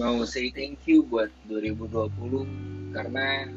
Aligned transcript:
mau 0.00 0.24
say 0.24 0.48
thank 0.48 0.80
you 0.88 1.04
buat 1.04 1.28
2020 1.44 2.96
karena 2.96 3.52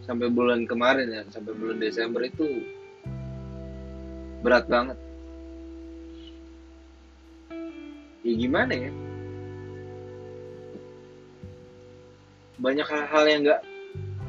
sampai 0.04 0.28
bulan 0.28 0.68
kemarin 0.68 1.08
ya 1.08 1.22
sampai 1.32 1.56
bulan 1.56 1.80
Desember 1.80 2.22
itu 2.22 2.62
berat 4.44 4.68
banget. 4.68 4.98
Ya 8.24 8.32
gimana 8.36 8.72
ya? 8.72 8.92
Banyak 12.60 12.86
hal-hal 12.86 13.24
yang 13.28 13.40
nggak 13.44 13.62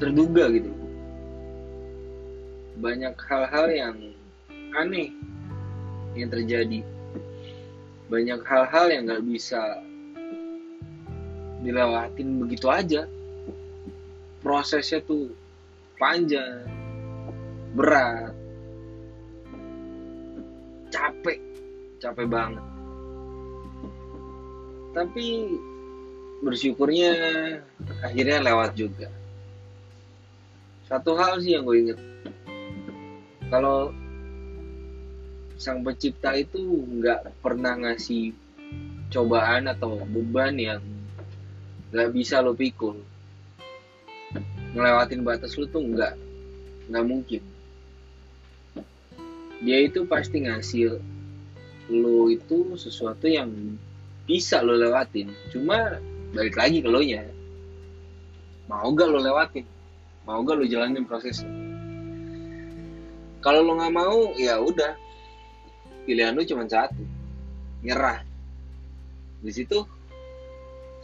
terduga 0.01 0.43
gitu. 0.51 0.71
Banyak 2.79 3.15
hal-hal 3.15 3.67
yang 3.71 3.95
aneh 4.75 5.11
yang 6.15 6.27
terjadi 6.31 6.83
banyak 8.07 8.41
hal-hal 8.45 8.85
yang 8.93 9.03
nggak 9.09 9.25
bisa 9.25 9.81
dilewatin 11.65 12.37
begitu 12.37 12.69
aja. 12.69 13.09
Prosesnya 14.45 15.01
tuh 15.01 15.33
panjang 15.97 16.69
berat 17.73 18.33
capek 20.93 21.41
capek 21.97 22.27
banget. 22.29 22.65
Tapi 24.93 25.25
bersyukurnya 26.45 27.11
akhirnya 28.05 28.45
lewat 28.45 28.77
juga. 28.77 29.09
Satu 30.85 31.17
hal 31.17 31.41
sih 31.41 31.57
yang 31.57 31.65
gue 31.65 31.77
inget 31.81 31.99
kalau 33.49 33.93
sang 35.55 35.81
pencipta 35.83 36.35
itu 36.35 36.59
nggak 36.59 37.39
pernah 37.39 37.79
ngasih 37.79 38.35
cobaan 39.07 39.71
atau 39.71 40.03
beban 40.03 40.55
yang 40.59 40.81
nggak 41.95 42.11
bisa 42.11 42.43
lo 42.43 42.51
pikul. 42.51 42.99
Ngelewatin 44.75 45.23
batas 45.23 45.55
lo 45.55 45.63
tuh 45.71 45.83
nggak 45.83 46.13
nggak 46.91 47.05
mungkin. 47.07 47.43
Dia 49.63 49.87
itu 49.87 50.03
pasti 50.03 50.43
ngasih 50.43 50.99
lo 51.95 52.27
itu 52.27 52.75
sesuatu 52.75 53.31
yang 53.31 53.47
bisa 54.27 54.59
lo 54.59 54.75
lewatin. 54.75 55.31
Cuma 55.53 56.01
balik 56.35 56.59
lagi 56.59 56.83
ke 56.83 56.89
lo 56.91 56.99
nya. 56.99 57.23
Mau 58.65 58.89
gak 58.97 59.07
lo 59.07 59.21
lewatin? 59.21 59.63
Mau 60.25 60.41
gak 60.41 60.57
lo 60.57 60.65
jalanin 60.65 61.05
prosesnya? 61.05 61.47
Kalau 63.45 63.61
lo 63.61 63.77
nggak 63.77 63.93
mau 63.93 64.33
ya 64.41 64.57
udah 64.57 65.04
pilihan 66.05 66.37
lu 66.37 66.45
cuma 66.45 66.69
satu. 66.69 67.01
Nyerah. 67.81 68.21
Di 69.41 69.51
situ 69.51 69.83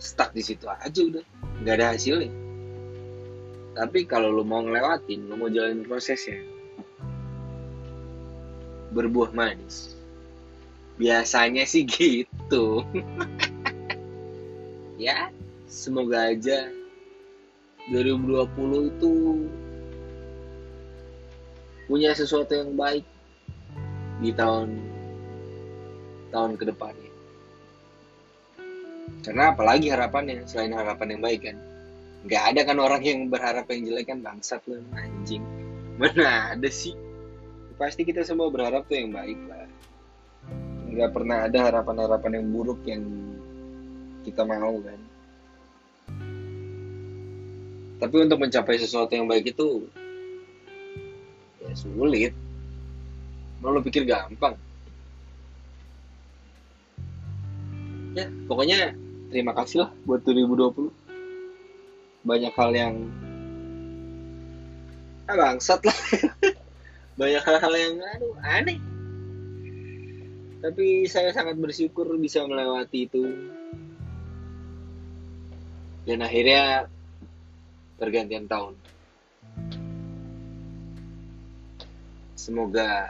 stuck 0.02 0.34
di 0.34 0.46
situ 0.46 0.70
aja 0.70 1.02
udah. 1.02 1.26
Nggak 1.62 1.76
ada 1.78 1.88
hasilnya. 1.98 2.32
Tapi 3.76 4.06
kalau 4.06 4.30
lu 4.30 4.46
mau 4.46 4.62
ngelewatin 4.62 5.28
lu 5.28 5.36
mau 5.36 5.50
jalanin 5.50 5.84
prosesnya 5.84 6.42
berbuah 8.92 9.32
manis. 9.34 9.98
Biasanya 11.00 11.66
sih 11.66 11.88
gitu. 11.92 12.86
Ya 15.02 15.34
semoga 15.66 16.30
aja 16.30 16.70
2020 17.90 18.94
itu 18.94 19.14
punya 21.90 22.14
sesuatu 22.14 22.54
yang 22.54 22.78
baik 22.78 23.02
di 24.22 24.30
tahun 24.30 24.91
tahun 26.32 26.56
ke 26.56 26.72
depannya. 26.72 27.12
Karena 29.22 29.54
apalagi 29.54 29.92
harapannya 29.94 30.48
selain 30.50 30.74
harapan 30.74 31.14
yang 31.14 31.22
baik 31.22 31.42
kan. 31.46 31.58
Gak 32.26 32.44
ada 32.54 32.62
kan 32.66 32.78
orang 32.82 33.02
yang 33.04 33.30
berharap 33.30 33.70
yang 33.70 33.82
jelek 33.86 34.10
kan 34.10 34.24
bangsat 34.24 34.62
lu 34.66 34.82
anjing. 34.98 35.44
Mana 36.00 36.56
ada 36.58 36.70
sih? 36.72 36.98
Pasti 37.78 38.06
kita 38.06 38.26
semua 38.26 38.50
berharap 38.50 38.86
tuh 38.90 38.98
yang 38.98 39.14
baik 39.14 39.38
lah. 39.46 39.68
Gak 40.92 41.12
pernah 41.14 41.46
ada 41.46 41.60
harapan-harapan 41.70 42.42
yang 42.42 42.48
buruk 42.50 42.82
yang 42.86 43.04
kita 44.22 44.46
mau 44.46 44.78
kan. 44.82 45.00
Tapi 48.02 48.16
untuk 48.18 48.42
mencapai 48.42 48.82
sesuatu 48.82 49.14
yang 49.14 49.30
baik 49.30 49.54
itu 49.54 49.86
ya 51.62 51.74
sulit. 51.78 52.34
Mau 53.62 53.70
lo 53.70 53.86
pikir 53.86 54.10
gampang? 54.10 54.58
Ya 58.12 58.28
pokoknya 58.48 58.96
terima 59.32 59.56
kasih 59.56 59.88
lah 59.88 59.92
buat 60.04 60.22
2020 60.24 60.92
banyak 62.22 62.54
hal 62.54 62.72
yang 62.76 62.96
ah 65.32 65.38
bangsat 65.40 65.80
lah. 65.88 65.98
Banyak 67.20 67.44
hal-hal 67.44 67.74
yang 67.78 67.96
aduh 68.04 68.36
aneh. 68.44 68.80
Tapi 70.62 71.08
saya 71.08 71.32
sangat 71.32 71.56
bersyukur 71.58 72.06
bisa 72.20 72.44
melewati 72.44 73.08
itu. 73.08 73.24
Dan 76.04 76.20
akhirnya 76.26 76.92
pergantian 77.96 78.50
tahun. 78.50 78.74
Semoga 82.36 83.08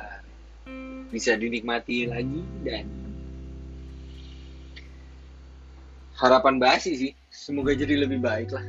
bisa 1.09 1.39
dinikmati 1.39 2.07
lagi 2.07 2.43
dan 2.67 3.00
harapan 6.21 6.61
basi 6.61 6.93
sih. 6.93 7.11
Semoga 7.33 7.73
jadi 7.73 8.05
lebih 8.05 8.21
baik 8.21 8.53
lah. 8.53 8.61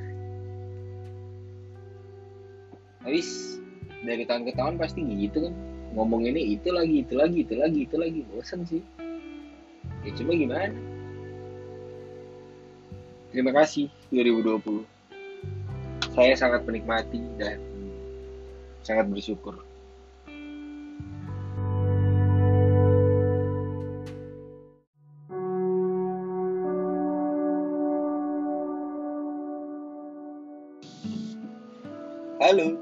Habis 3.05 3.61
dari 4.03 4.25
tahun 4.25 4.49
ke 4.49 4.53
tahun 4.57 4.81
pasti 4.81 5.05
gitu 5.05 5.45
kan. 5.45 5.55
Ngomong 5.93 6.25
ini 6.25 6.57
itu 6.57 6.73
lagi 6.73 7.05
itu 7.05 7.13
lagi 7.13 7.45
itu 7.45 7.55
lagi 7.61 7.79
itu 7.85 7.97
lagi. 8.01 8.21
Bosan 8.33 8.65
sih. 8.65 8.81
Ya 10.03 10.11
cuma 10.17 10.33
gimana? 10.33 10.73
Terima 13.29 13.53
kasih 13.53 13.93
2020 14.09 14.85
saya 16.13 16.37
sangat 16.37 16.69
menikmati 16.69 17.25
dan 17.41 17.57
sangat 18.85 19.09
bersyukur 19.09 19.65
Halo, 32.43 32.75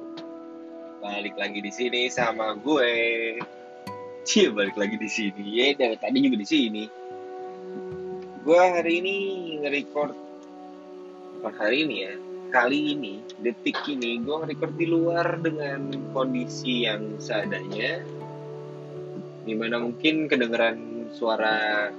balik 1.04 1.36
lagi 1.36 1.60
di 1.60 1.68
sini 1.68 2.08
sama 2.08 2.56
gue. 2.56 2.92
Cie, 4.24 4.48
balik 4.48 4.72
lagi 4.72 4.96
di 4.96 5.04
sini. 5.04 5.52
Ya, 5.52 5.76
dari 5.76 6.00
tadi 6.00 6.16
juga 6.16 6.40
di 6.40 6.48
sini. 6.48 6.88
Gue 8.40 8.56
hari 8.56 9.04
ini 9.04 9.16
nge-record 9.60 10.16
apa 11.44 11.52
hari 11.60 11.84
ini 11.84 11.96
ya? 12.08 12.12
Kali 12.48 12.96
ini, 12.96 13.20
detik 13.44 13.84
ini, 13.84 14.24
gue 14.24 14.32
nge-record 14.32 14.80
di 14.80 14.86
luar 14.88 15.36
dengan 15.44 15.92
kondisi 16.16 16.88
yang 16.88 17.20
seadanya. 17.20 18.00
Di 19.44 19.52
mana 19.60 19.76
mungkin 19.76 20.24
kedengeran 20.24 21.12
suara 21.12 21.92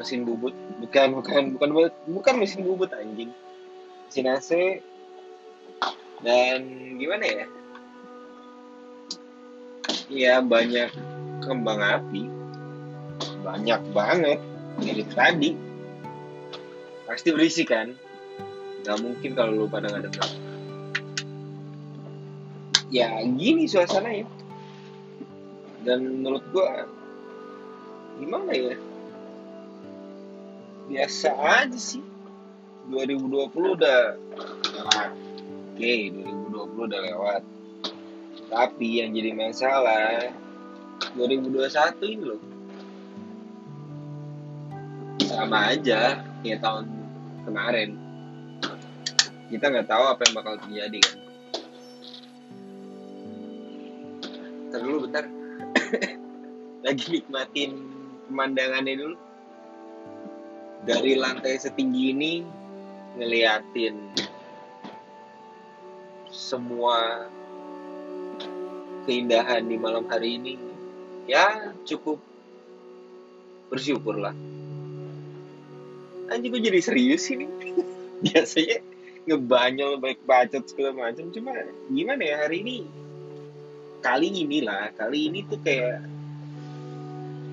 mesin 0.00 0.24
bubut. 0.24 0.56
Bukan, 0.80 1.20
bukan, 1.20 1.52
bukan, 1.52 1.92
bukan 2.08 2.34
mesin 2.40 2.64
bubut 2.64 2.96
anjing. 2.96 3.28
Mesin 4.08 4.24
AC 4.32 4.48
dan 6.24 6.58
gimana 6.98 7.24
ya? 7.24 7.46
Ya 10.08 10.34
banyak 10.40 10.90
kembang 11.44 11.80
api. 11.80 12.26
Banyak 13.44 13.80
banget. 13.92 14.40
Dari 14.78 15.04
tadi. 15.12 15.50
Pasti 17.04 17.28
berisik 17.34 17.74
kan? 17.74 17.92
Nggak 18.84 18.98
mungkin 19.02 19.30
kalau 19.36 19.64
lu 19.64 19.66
pada 19.66 19.90
nggak 19.90 20.10
dengar. 20.10 20.30
Ya 22.88 23.20
gini 23.20 23.68
suasana 23.68 24.10
ya 24.10 24.26
dan 25.88 26.20
menurut 26.20 26.44
gua 26.50 26.84
gimana 28.18 28.50
ya? 28.52 28.76
Biasa 30.92 31.28
aja 31.32 31.78
sih. 31.78 32.04
2020 32.88 33.76
udah 33.76 34.16
okay, 35.78 36.10
2020 36.10 36.90
udah 36.90 37.00
lewat. 37.06 37.42
Tapi 38.50 38.88
yang 38.98 39.14
jadi 39.14 39.30
masalah 39.30 40.34
2021 41.14 42.02
ini 42.02 42.24
loh. 42.26 42.42
Sama 45.22 45.70
aja 45.70 46.26
kayak 46.42 46.58
tahun 46.58 46.90
kemarin. 47.46 47.94
Kita 49.48 49.70
nggak 49.70 49.86
tahu 49.86 50.04
apa 50.10 50.20
yang 50.26 50.34
bakal 50.34 50.54
terjadi 50.66 50.98
kan? 50.98 51.18
Ntar 54.68 54.80
dulu 54.82 54.98
bentar. 55.06 55.24
Lagi 56.84 57.04
nikmatin 57.06 57.70
pemandangannya 58.26 58.94
dulu. 58.98 59.16
Dari 60.82 61.14
lantai 61.14 61.54
setinggi 61.54 62.02
ini 62.10 62.32
ngeliatin 63.18 64.27
semua 66.38 67.26
keindahan 69.10 69.66
di 69.66 69.74
malam 69.74 70.06
hari 70.06 70.38
ini 70.38 70.54
ya 71.26 71.74
cukup 71.82 72.22
bersyukur 73.74 74.14
lah 74.14 74.38
anjing 76.30 76.52
gue 76.52 76.62
jadi 76.62 76.80
serius 76.84 77.26
ini. 77.32 77.48
Biasanya 78.24 78.78
ngebanyol 79.26 79.98
baik 79.98 80.22
bacot 80.22 80.64
segala 80.70 81.10
macam 81.10 81.28
cuma 81.34 81.52
gimana 81.92 82.22
ya 82.22 82.36
hari 82.46 82.64
ini 82.64 82.78
kali 84.00 84.30
ini 84.30 84.64
lah 84.64 84.88
kali 84.96 85.28
ini 85.28 85.44
tuh 85.44 85.60
kayak 85.60 86.06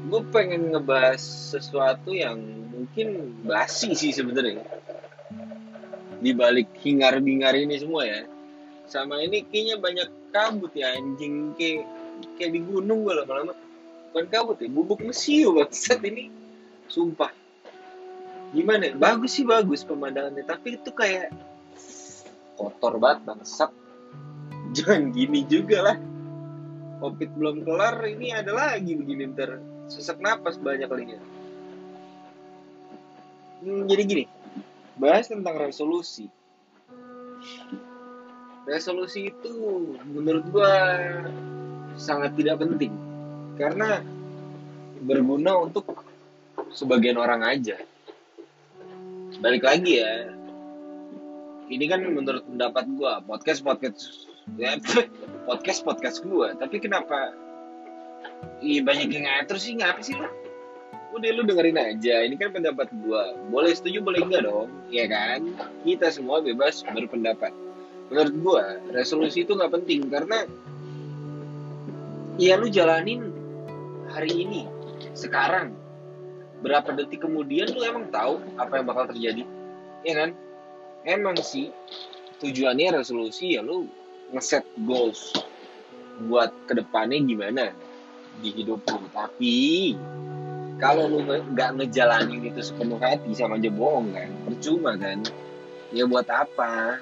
gue 0.06 0.22
pengen 0.30 0.72
ngebahas 0.72 1.20
sesuatu 1.58 2.14
yang 2.14 2.38
mungkin 2.70 3.34
basi 3.42 3.98
sih 3.98 4.14
sebenarnya. 4.14 4.62
Di 6.22 6.32
balik 6.32 6.70
hingar 6.86 7.18
bingar 7.20 7.58
ini 7.58 7.76
semua 7.82 8.06
ya 8.06 8.35
sama 8.88 9.22
ini 9.22 9.46
kayaknya 9.48 9.76
banyak 9.82 10.10
kabut 10.32 10.72
ya 10.76 10.94
anjing. 10.96 11.54
Kayak 11.58 11.88
kayak 12.40 12.52
di 12.56 12.62
gunung 12.64 13.06
gue 13.06 13.14
lama-lama. 13.14 13.54
Bukan 14.12 14.26
kabut 14.32 14.58
ya 14.62 14.70
bubuk 14.72 15.00
mesiu 15.04 15.60
saat 15.72 16.02
ini. 16.06 16.32
Sumpah. 16.90 17.32
Gimana? 18.54 18.94
Bagus 18.96 19.36
sih 19.36 19.46
bagus 19.46 19.84
pemandangannya 19.84 20.46
tapi 20.46 20.80
itu 20.80 20.92
kayak 20.94 21.34
kotor 22.56 22.98
banget 23.02 23.26
bangsat. 23.28 23.72
Jangan 24.76 25.12
gini 25.12 25.44
juga 25.48 25.94
lah. 25.94 25.98
Covid 27.04 27.30
belum 27.36 27.68
kelar 27.68 28.00
ini 28.08 28.32
ada 28.32 28.56
lagi 28.56 28.96
begini 28.96 29.32
ntar. 29.36 29.60
Sesak 29.86 30.18
napas 30.18 30.58
banyak 30.58 30.90
kalinya 30.90 31.22
hmm, 33.66 33.90
jadi 33.90 34.02
gini. 34.06 34.26
Bahas 34.96 35.28
tentang 35.28 35.60
resolusi 35.60 36.32
resolusi 38.66 39.32
itu 39.32 39.54
menurut 40.10 40.46
gua 40.50 40.74
sangat 41.96 42.36
tidak 42.36 42.60
penting 42.62 42.92
karena 43.56 44.04
berguna 45.06 45.64
untuk 45.64 46.06
sebagian 46.74 47.16
orang 47.16 47.46
aja 47.46 47.80
balik 49.40 49.64
lagi 49.64 50.02
ya 50.02 50.34
ini 51.70 51.86
kan 51.90 52.02
menurut 52.04 52.46
pendapat 52.46 52.86
gua 52.98 53.22
podcast 53.24 53.62
podcast 53.62 54.28
ya, 54.60 54.76
podcast 55.48 55.82
podcast 55.86 56.20
gua 56.26 56.58
tapi 56.58 56.82
kenapa 56.82 57.34
Iya 58.64 58.82
banyak 58.82 59.10
yang 59.12 59.26
ngatur 59.28 59.58
sih 59.60 59.76
ngapa 59.78 60.02
sih 60.02 60.16
lo? 60.16 60.30
Udah 61.16 61.30
lu 61.32 61.48
dengerin 61.48 61.80
aja, 61.80 62.28
ini 62.28 62.36
kan 62.36 62.52
pendapat 62.52 62.92
gua. 63.04 63.36
Boleh 63.48 63.72
setuju, 63.72 64.04
boleh 64.04 64.20
enggak 64.24 64.44
dong, 64.44 64.68
ya 64.92 65.08
kan? 65.08 65.48
Kita 65.88 66.12
semua 66.12 66.44
bebas 66.44 66.84
berpendapat. 66.92 67.56
Menurut 68.12 68.36
gua, 68.42 68.64
resolusi 68.94 69.44
itu 69.44 69.58
nggak 69.58 69.74
penting 69.82 70.08
karena 70.10 70.46
ya 72.38 72.60
lu 72.60 72.70
jalanin 72.70 73.34
hari 74.12 74.46
ini, 74.46 74.70
sekarang. 75.18 75.74
Berapa 76.64 76.96
detik 76.98 77.22
kemudian 77.22 77.70
lu 77.76 77.84
emang 77.86 78.10
tahu 78.10 78.42
apa 78.58 78.82
yang 78.82 78.86
bakal 78.90 79.06
terjadi, 79.12 79.44
ya 80.02 80.14
kan? 80.18 80.30
Emang 81.06 81.38
sih 81.38 81.70
tujuannya 82.42 83.00
resolusi 83.00 83.56
ya 83.56 83.62
lu 83.64 83.88
ngeset 84.36 84.66
goals 84.84 85.32
buat 86.28 86.52
ke 86.68 86.76
depannya 86.76 87.20
gimana 87.24 87.66
di 88.40 88.52
hidup 88.52 88.84
lu 88.92 89.08
tapi 89.12 89.96
kalau 90.76 91.08
lu 91.08 91.24
nggak 91.24 91.80
ngejalanin 91.80 92.44
itu 92.44 92.60
sepenuh 92.60 93.00
hati 93.00 93.32
sama 93.32 93.56
aja 93.56 93.72
bohong 93.72 94.12
kan 94.12 94.30
percuma 94.44 95.00
kan 95.00 95.24
ya 95.96 96.04
buat 96.04 96.28
apa 96.28 97.00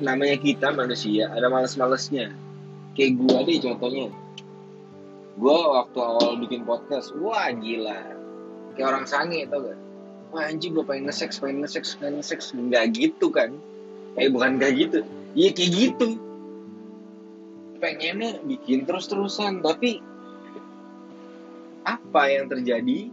namanya 0.00 0.36
kita 0.40 0.72
manusia 0.72 1.28
ada 1.30 1.46
males-malesnya. 1.52 2.32
Kayak 2.96 3.20
gua 3.20 3.38
deh 3.46 3.58
contohnya. 3.62 4.08
Gua 5.38 5.80
waktu 5.80 5.98
awal 6.00 6.36
bikin 6.42 6.66
podcast 6.66 7.14
wah 7.16 7.48
gila. 7.54 8.00
Kayak 8.74 8.86
orang 8.96 9.06
sange 9.06 9.46
tau 9.48 9.62
gak? 9.62 9.78
Wah 10.34 10.44
anjing 10.48 10.74
gua 10.74 10.84
pengen 10.84 11.08
nge-sex 11.08 11.38
pengen 11.38 11.62
nge-sex 11.62 11.96
pengen 12.00 12.20
nge-sex. 12.20 12.40
Nggak 12.52 12.84
gitu 12.96 13.30
kan? 13.30 13.54
Eh 14.18 14.28
bukan 14.28 14.58
kayak 14.58 14.74
gitu. 14.88 14.98
Iya 15.38 15.50
kayak 15.54 15.70
gitu. 15.70 16.08
Pengennya 17.80 18.42
bikin 18.44 18.84
terus-terusan 18.84 19.64
tapi 19.64 20.04
apa 21.86 22.22
yang 22.28 22.50
terjadi 22.50 23.08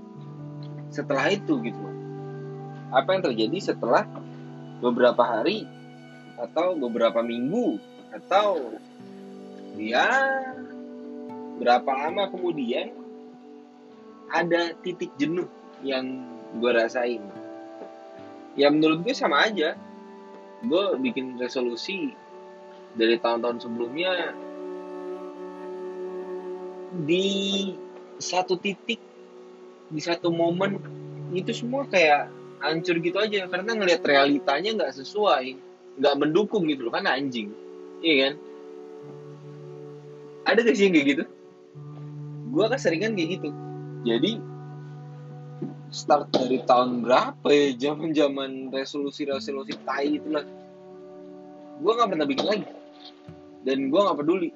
setelah 0.92 1.31
itu 1.31 1.62
gitu? 1.63 1.84
Apa 2.92 3.16
yang 3.16 3.24
terjadi 3.24 3.57
setelah 3.74 4.04
beberapa 4.84 5.24
hari 5.24 5.66
atau 6.38 6.78
beberapa 6.78 7.25
minggu 7.25 7.81
atau 8.13 8.78
ya 9.78 10.06
berapa 11.57 11.89
lama 11.89 12.30
kemudian 12.30 12.94
ada 14.29 14.77
titik 14.86 15.10
jenuh 15.17 15.50
yang 15.82 16.25
gue 16.58 16.72
rasain. 16.72 17.24
Ya 18.58 18.70
menurut 18.70 19.06
gue 19.06 19.15
sama 19.15 19.48
aja. 19.50 19.77
Gue 20.65 20.98
bikin 20.98 21.38
resolusi 21.38 22.13
dari 22.98 23.22
tahun-tahun 23.22 23.62
sebelumnya 23.62 24.34
di 27.06 27.27
satu 28.17 28.58
titik 28.58 28.98
di 29.88 30.01
satu 30.01 30.34
momen 30.34 30.82
itu 31.29 31.53
semua 31.53 31.86
kayak 31.86 32.34
hancur 32.60 32.98
gitu 33.00 33.22
aja. 33.22 33.46
Karena 33.46 33.77
ngelihat 33.77 34.01
realitanya 34.01 34.74
nggak 34.84 34.98
sesuai 34.98 35.66
nggak 35.98 36.16
mendukung 36.22 36.70
gitu 36.70 36.88
loh 36.88 36.94
kan 36.94 37.10
anjing. 37.10 37.50
Iya 38.06 38.16
kan? 38.30 38.34
Ada 40.48 40.60
gak 40.63 40.75
sih 40.80 40.88
yang 40.88 40.94
kayak 40.96 41.08
gitu? 41.12 41.24
Gue 42.54 42.66
keseringan 42.72 43.18
kayak 43.18 43.30
gitu. 43.42 43.50
Jadi 44.08 44.32
start 45.92 46.32
dari 46.32 46.62
tahun 46.63 47.04
berapa 47.04 47.48
ya? 47.50 47.68
Zaman 47.75 48.16
zaman 48.16 48.51
resolusi 48.72 49.27
resolusi 49.27 49.75
tai 49.84 50.22
itulah 50.22 50.46
gue 51.77 51.92
nggak 51.92 52.10
pernah 52.13 52.27
bikin 52.30 52.48
lagi. 52.48 52.68
Dan 53.66 53.92
gue 53.92 54.00
nggak 54.00 54.18
peduli. 54.24 54.50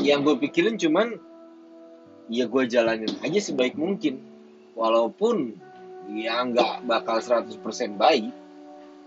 Yang 0.00 0.20
gue 0.24 0.34
pikirin 0.48 0.76
cuman 0.80 1.18
ya 2.32 2.48
gue 2.48 2.62
jalanin 2.70 3.12
aja 3.20 3.40
sebaik 3.42 3.76
mungkin. 3.76 4.22
Walaupun 4.72 5.58
ya 6.08 6.40
nggak 6.46 6.88
bakal 6.88 7.20
100% 7.20 7.60
baik 8.00 8.32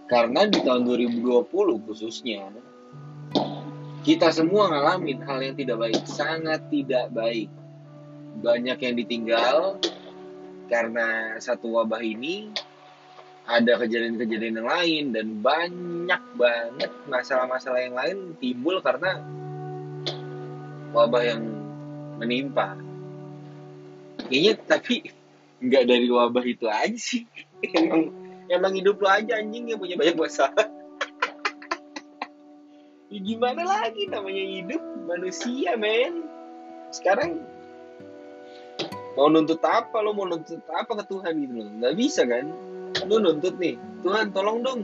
karena 0.05 0.45
di 0.45 0.61
tahun 0.61 0.85
2020 0.85 1.49
khususnya 1.85 2.53
kita 4.05 4.29
semua 4.29 4.69
ngalamin 4.69 5.17
hal 5.25 5.41
yang 5.41 5.57
tidak 5.57 5.81
baik 5.81 6.05
sangat 6.05 6.61
tidak 6.69 7.09
baik. 7.09 7.49
Banyak 8.37 8.77
yang 8.77 8.95
ditinggal 9.01 9.81
karena 10.69 11.37
satu 11.41 11.73
wabah 11.73 12.05
ini 12.05 12.53
ada 13.49 13.77
kejadian-kejadian 13.81 14.61
yang 14.61 14.69
lain 14.69 15.03
dan 15.09 15.27
banyak 15.41 16.21
banget 16.37 16.91
masalah-masalah 17.09 17.81
yang 17.81 17.97
lain 17.97 18.17
timbul 18.37 18.77
karena 18.85 19.25
wabah 20.93 21.23
yang 21.25 21.41
menimpa. 22.21 22.77
Kayaknya 24.29 24.53
tapi 24.69 25.09
nggak 25.65 25.83
dari 25.89 26.07
wabah 26.13 26.45
itu 26.45 26.69
aja 26.69 26.93
sih. 26.93 27.25
Emang 27.73 28.24
emang 28.49 28.73
hidup 28.77 29.01
lo 29.01 29.09
aja 29.09 29.39
anjing 29.39 29.71
yang 29.71 29.79
punya 29.79 29.95
banyak 29.97 30.17
masalah. 30.17 30.67
Ya 33.05 33.21
gimana 33.21 33.61
lagi 33.61 34.09
namanya 34.09 34.43
hidup 34.43 34.81
manusia 35.05 35.77
men. 35.77 36.25
Sekarang 36.89 37.37
mau 39.13 39.29
nuntut 39.29 39.61
apa 39.61 40.01
lo 40.01 40.11
mau 40.11 40.25
nuntut 40.25 40.59
apa 40.73 40.89
ke 40.99 41.03
Tuhan 41.13 41.37
gitu 41.37 41.53
loh. 41.53 41.69
Nggak 41.79 41.95
bisa 42.01 42.25
kan? 42.25 42.49
Lo 43.05 43.21
nuntut 43.21 43.61
nih 43.61 43.77
Tuhan 44.01 44.33
tolong 44.33 44.65
dong 44.65 44.81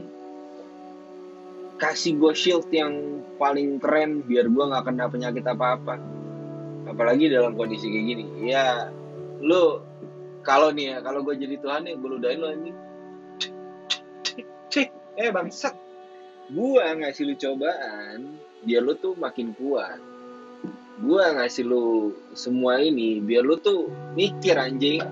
kasih 1.82 2.14
gue 2.14 2.32
shield 2.38 2.70
yang 2.70 3.20
paling 3.42 3.82
keren 3.82 4.22
biar 4.22 4.46
gue 4.46 4.64
nggak 4.70 4.86
kena 4.86 5.10
penyakit 5.10 5.42
apa 5.42 5.74
apa 5.74 5.94
apalagi 6.86 7.26
dalam 7.26 7.58
kondisi 7.58 7.90
kayak 7.90 8.06
gini. 8.06 8.24
Ya 8.46 8.86
lo 9.42 9.82
kalau 10.46 10.70
nih 10.70 10.94
ya 10.94 10.96
kalau 11.02 11.26
gue 11.26 11.34
jadi 11.34 11.58
Tuhan 11.58 11.90
ya 11.90 11.98
gue 11.98 12.08
ludahin 12.08 12.38
lo 12.38 12.48
anjing 12.54 12.78
cek 14.72 14.88
eh 15.20 15.28
bangsat. 15.28 15.76
Gue 16.48 16.80
ngasih 16.80 17.28
lu 17.28 17.34
cobaan 17.36 18.40
biar 18.64 18.80
lu 18.80 18.96
tuh 18.96 19.12
makin 19.20 19.52
kuat. 19.60 20.00
Gue 21.04 21.20
ngasih 21.20 21.68
lu 21.68 22.16
semua 22.32 22.80
ini 22.80 23.20
biar 23.20 23.44
lu 23.44 23.60
tuh 23.60 23.92
mikir 24.16 24.56
anjing. 24.56 25.04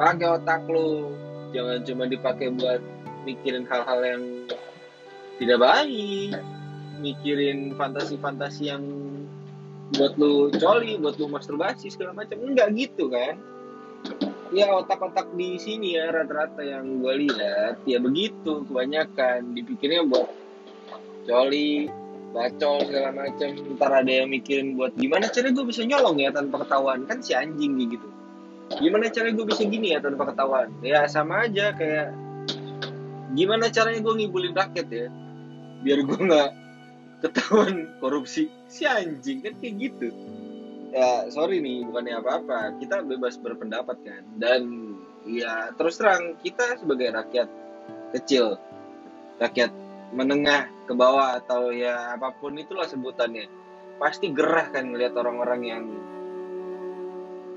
Pakai 0.00 0.40
otak 0.40 0.64
lu. 0.64 1.12
Jangan 1.52 1.84
cuma 1.84 2.08
dipakai 2.08 2.48
buat 2.56 2.80
mikirin 3.28 3.68
hal-hal 3.68 4.00
yang 4.00 4.22
tidak 5.36 5.60
baik. 5.60 6.40
Mikirin 7.04 7.76
fantasi-fantasi 7.76 8.72
yang 8.72 8.84
buat 10.00 10.16
lu 10.16 10.48
coli 10.56 10.96
buat 10.96 11.20
lu 11.20 11.28
masturbasi 11.28 11.92
segala 11.92 12.16
macam. 12.16 12.40
Enggak 12.40 12.72
gitu 12.72 13.12
kan 13.12 13.36
ya 14.50 14.66
otak-otak 14.74 15.30
di 15.38 15.56
sini 15.58 15.94
ya 15.94 16.10
rata-rata 16.10 16.62
yang 16.62 17.02
gue 17.02 17.26
lihat 17.26 17.82
ya 17.86 17.98
begitu 18.02 18.66
kebanyakan. 18.66 19.54
Dipikirnya 19.54 20.02
buat 20.06 20.28
coli 21.26 21.86
bacol 22.30 22.86
segala 22.86 23.10
macam 23.10 23.48
ntar 23.74 23.90
ada 23.90 24.12
yang 24.22 24.30
mikirin 24.30 24.78
buat 24.78 24.94
gimana 24.94 25.26
cara 25.26 25.50
gue 25.50 25.64
bisa 25.66 25.82
nyolong 25.82 26.18
ya 26.22 26.30
tanpa 26.34 26.62
ketahuan. 26.66 27.06
Kan 27.06 27.22
si 27.22 27.34
anjing 27.34 27.78
gitu. 27.78 28.08
Gimana 28.78 29.10
cara 29.10 29.34
gue 29.34 29.46
bisa 29.46 29.62
gini 29.66 29.94
ya 29.94 29.98
tanpa 30.02 30.30
ketahuan? 30.30 30.70
Ya 30.82 31.06
sama 31.10 31.46
aja 31.46 31.74
kayak 31.74 32.14
gimana 33.34 33.70
caranya 33.70 34.02
gue 34.02 34.14
ngibulin 34.18 34.54
rakyat 34.54 34.88
ya? 34.90 35.06
Biar 35.82 35.98
gue 36.06 36.18
nggak 36.18 36.50
ketahuan 37.22 37.90
korupsi 38.02 38.50
si 38.66 38.86
anjing. 38.86 39.42
Kan 39.42 39.58
kayak 39.58 39.74
gitu 39.78 40.10
ya 40.90 41.30
sorry 41.30 41.62
nih 41.62 41.86
bukannya 41.86 42.20
apa-apa. 42.20 42.76
Kita 42.82 43.02
bebas 43.06 43.38
berpendapat 43.38 43.96
kan. 44.02 44.22
Dan 44.36 44.62
ya 45.26 45.70
terus 45.78 45.96
terang 46.00 46.36
kita 46.42 46.80
sebagai 46.80 47.12
rakyat 47.12 47.48
kecil 48.16 48.58
rakyat 49.38 49.70
menengah 50.10 50.66
ke 50.84 50.92
bawah 50.92 51.38
atau 51.38 51.70
ya 51.70 52.18
apa 52.18 52.34
pun 52.34 52.58
itulah 52.58 52.88
sebutannya 52.88 53.46
pasti 54.02 54.32
gerah 54.34 54.72
kan 54.72 54.90
ngelihat 54.90 55.14
orang-orang 55.14 55.62
yang 55.62 55.84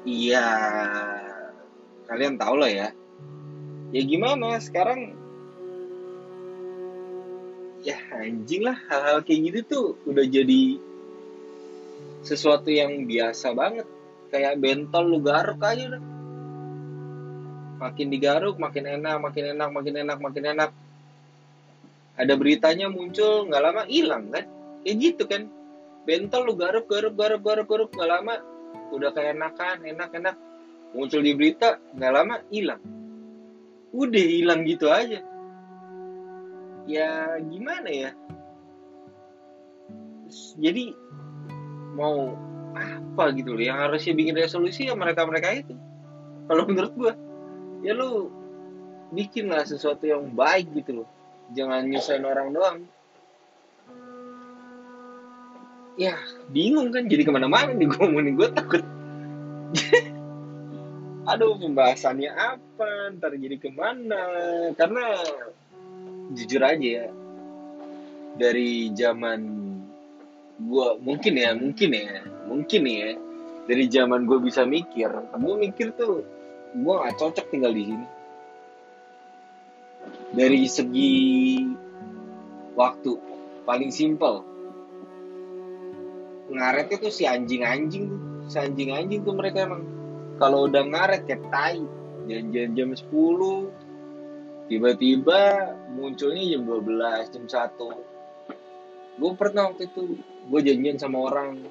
iya 0.04 0.48
kalian 2.08 2.38
tau 2.38 2.56
lah 2.60 2.70
ya. 2.70 2.90
Ya 3.94 4.02
gimana? 4.06 4.58
Sekarang 4.58 5.18
ya 7.84 8.00
anjing 8.16 8.64
lah 8.64 8.80
hal-hal 8.88 9.20
kayak 9.28 9.40
gitu 9.52 9.60
tuh 9.68 9.88
udah 10.08 10.24
jadi 10.24 10.80
sesuatu 12.24 12.72
yang 12.72 13.06
biasa 13.06 13.52
banget. 13.54 13.86
Kayak 14.34 14.58
bentol 14.58 15.06
lu 15.06 15.20
garuk 15.22 15.62
aja 15.62 15.94
udah. 15.94 16.04
Makin 17.84 18.08
digaruk 18.10 18.56
makin 18.58 18.88
enak 18.88 19.20
makin 19.20 19.54
enak 19.54 19.70
makin 19.70 19.96
enak 20.02 20.18
makin 20.18 20.44
enak. 20.56 20.72
Ada 22.18 22.34
beritanya 22.40 22.88
muncul 22.90 23.46
nggak 23.52 23.62
lama 23.62 23.84
hilang 23.86 24.32
kan? 24.32 24.48
Ya 24.88 24.94
gitu 24.96 25.28
kan? 25.30 25.52
Bentol 26.08 26.50
lu 26.50 26.58
garuk 26.58 26.90
garuk 26.90 27.14
garuk 27.14 27.44
garuk 27.44 27.68
garuk 27.68 27.90
nggak 27.94 28.10
lama 28.10 28.36
udah 28.96 29.12
kayak 29.14 29.38
enakan 29.38 29.78
enak 29.86 30.10
enak. 30.16 30.36
Muncul 30.96 31.22
di 31.22 31.36
berita 31.36 31.78
nggak 31.94 32.14
lama 32.16 32.36
hilang. 32.50 32.82
Udah 33.94 34.26
hilang 34.26 34.66
gitu 34.66 34.90
aja. 34.90 35.22
Ya 36.90 37.38
gimana 37.46 37.90
ya? 37.92 38.12
Jadi 40.58 41.03
mau 41.94 42.34
apa 42.74 43.24
gitu 43.38 43.54
loh. 43.54 43.64
Yang 43.64 43.78
harusnya 43.90 44.14
bikin 44.18 44.36
resolusi 44.38 44.90
ya 44.90 44.98
mereka 44.98 45.24
mereka 45.24 45.54
itu. 45.54 45.74
Kalau 46.50 46.64
menurut 46.68 46.94
gua 46.98 47.14
ya 47.86 47.94
lu 47.96 48.34
bikin 49.14 49.52
lah 49.54 49.64
sesuatu 49.64 50.04
yang 50.04 50.34
baik 50.34 50.74
gitu 50.74 51.04
loh. 51.04 51.08
Jangan 51.54 51.86
nyusahin 51.86 52.26
orang 52.26 52.50
doang. 52.52 52.80
Ya 55.94 56.18
bingung 56.50 56.90
kan 56.90 57.06
jadi 57.06 57.22
ke 57.22 57.30
mana-mana 57.30 57.70
nih 57.70 57.86
gue 57.86 58.00
ngomongin 58.02 58.34
gue 58.34 58.50
takut. 58.50 58.82
Aduh 61.30 61.56
pembahasannya 61.62 62.34
apa? 62.34 63.14
Ntar 63.14 63.38
jadi 63.38 63.62
ke 63.62 63.70
mana? 63.70 64.26
Karena 64.74 65.22
jujur 66.34 66.66
aja 66.66 67.06
ya 67.06 67.08
dari 68.34 68.90
zaman 68.98 69.63
gue 70.64 70.88
mungkin 71.04 71.34
ya 71.36 71.52
mungkin 71.56 71.90
ya 71.92 72.24
mungkin 72.48 72.82
ya. 72.88 73.12
Dari 73.64 73.88
zaman 73.88 74.28
gue 74.28 74.44
bisa 74.44 74.68
mikir 74.68 75.08
gue 75.12 75.56
mikir 75.56 75.96
tuh 75.96 76.24
gue 76.76 76.94
gak 76.94 77.16
cocok 77.20 77.46
tinggal 77.52 77.72
di 77.72 77.84
sini. 77.88 78.08
Dari 80.34 80.62
segi 80.68 81.16
waktu 82.76 83.12
paling 83.64 83.92
simpel. 83.94 84.44
Ngaretnya 86.52 86.98
tuh 87.00 87.14
si 87.14 87.24
anjing-anjing 87.24 88.08
si 88.52 88.58
anjing-anjing 88.60 89.24
tuh 89.24 89.32
mereka 89.32 89.64
emang. 89.64 89.88
Kalau 90.42 90.68
udah 90.68 90.84
ngaret 90.84 91.24
kayak 91.24 91.48
tai 91.48 91.80
jam-jam 92.28 92.76
jam 92.76 92.90
10 92.92 93.12
tiba-tiba 94.72 95.40
munculnya 95.92 96.44
jam 96.56 96.64
12 96.66 97.34
jam 97.36 97.44
1 97.46 98.13
gue 99.14 99.32
pernah 99.38 99.70
waktu 99.70 99.90
itu 99.90 100.18
gue 100.24 100.60
janjian 100.66 100.98
sama 100.98 101.30
orang 101.30 101.62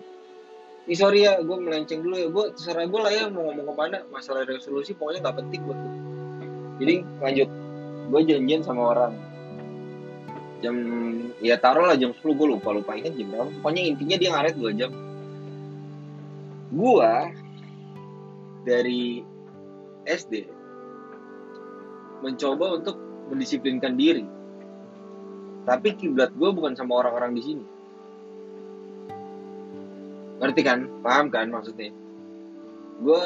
ini 0.86 0.94
sorry 0.98 1.26
ya 1.26 1.38
gue 1.38 1.56
melenceng 1.62 2.02
dulu 2.02 2.16
ya. 2.18 2.26
Gue 2.26 2.44
terserah 2.58 2.90
gue 2.90 3.00
lah 3.00 3.12
ya 3.14 3.30
mau 3.30 3.46
ngomong 3.46 3.70
ke 3.70 3.74
mana 3.78 3.98
masalah 4.10 4.42
resolusi 4.42 4.98
pokoknya 4.98 5.22
nggak 5.22 5.36
penting 5.38 5.60
buat 5.62 5.78
gue 5.78 5.94
jadi 6.82 6.94
lanjut. 7.22 7.48
Gue 8.10 8.20
janjian 8.26 8.62
sama 8.66 8.82
orang. 8.90 9.14
Jam 10.62 10.76
ya 11.38 11.58
taruh 11.58 11.86
lah 11.86 11.94
jam 11.98 12.10
10 12.10 12.22
gue 12.22 12.48
lupa 12.58 12.74
lupa 12.74 12.98
ingat 12.98 13.14
jam 13.14 13.30
berapa. 13.30 13.50
Pokoknya 13.62 13.82
intinya 13.86 14.16
dia 14.18 14.30
ngaret 14.34 14.54
2 14.58 14.78
jam. 14.78 14.90
Gue 16.74 17.12
dari 18.66 19.22
SD 20.06 20.50
mencoba 22.22 22.78
untuk 22.82 22.98
mendisiplinkan 23.30 23.94
diri 23.94 24.26
tapi 25.62 25.94
kiblat 25.94 26.34
gue 26.34 26.50
bukan 26.50 26.74
sama 26.74 27.06
orang-orang 27.06 27.38
di 27.38 27.42
sini. 27.42 27.64
Ngerti 30.42 30.60
kan? 30.66 30.90
Paham 31.06 31.30
kan 31.30 31.46
maksudnya? 31.54 31.94
Gue 32.98 33.22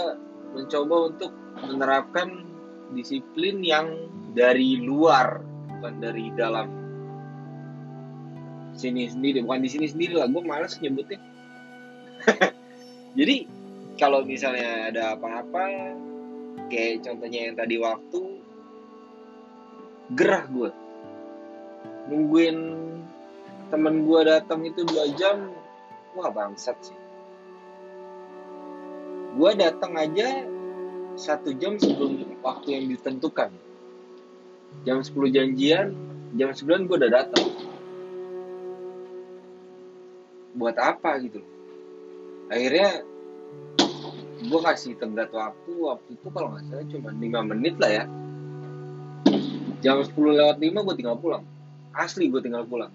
mencoba 0.52 0.96
untuk 1.12 1.32
menerapkan 1.64 2.44
disiplin 2.92 3.64
yang 3.64 3.88
dari 4.36 4.84
luar 4.84 5.40
bukan 5.80 5.94
dari 5.96 6.28
dalam. 6.36 6.68
Sini 8.76 9.08
sendiri 9.08 9.40
bukan 9.40 9.64
di 9.64 9.70
sini 9.72 9.86
sendiri 9.88 10.20
lah. 10.20 10.28
Gue 10.28 10.44
males 10.44 10.76
nyebutnya. 10.76 11.16
Jadi 13.18 13.48
kalau 13.96 14.20
misalnya 14.28 14.92
ada 14.92 15.16
apa-apa 15.16 15.96
kayak 16.68 17.00
contohnya 17.00 17.48
yang 17.48 17.56
tadi 17.56 17.80
waktu 17.80 18.20
gerah 20.12 20.44
gue 20.52 20.70
nungguin 22.06 22.56
temen 23.66 24.06
gue 24.06 24.20
datang 24.22 24.62
itu 24.62 24.86
dua 24.86 25.10
jam 25.18 25.50
wah 26.14 26.30
bangsat 26.30 26.78
sih. 26.80 26.98
Gue 29.36 29.52
datang 29.52 29.92
aja 29.98 30.46
satu 31.18 31.52
jam 31.52 31.76
sebelum 31.76 32.40
waktu 32.40 32.78
yang 32.78 32.84
ditentukan. 32.88 33.52
Jam 34.84 35.00
10 35.02 35.12
janjian 35.32 35.92
jam 36.36 36.50
9 36.54 36.88
gue 36.88 36.96
udah 36.96 37.12
datang. 37.12 37.48
Buat 40.56 40.76
apa 40.80 41.20
gitu? 41.20 41.44
Akhirnya 42.48 43.04
gue 44.46 44.60
kasih 44.62 44.94
tenggat 44.96 45.28
waktu 45.34 45.72
waktu 45.74 46.10
itu 46.16 46.28
kalau 46.32 46.54
nggak 46.54 46.64
salah 46.70 46.86
cuma 46.88 47.10
5 47.12 47.50
menit 47.52 47.74
lah 47.76 47.90
ya. 47.92 48.04
Jam 49.84 50.00
10 50.00 50.16
lewat 50.16 50.56
5 50.62 50.86
gue 50.86 50.94
tinggal 50.96 51.18
pulang 51.20 51.44
asli 51.96 52.28
gue 52.28 52.44
tinggal 52.44 52.68
pulang. 52.68 52.92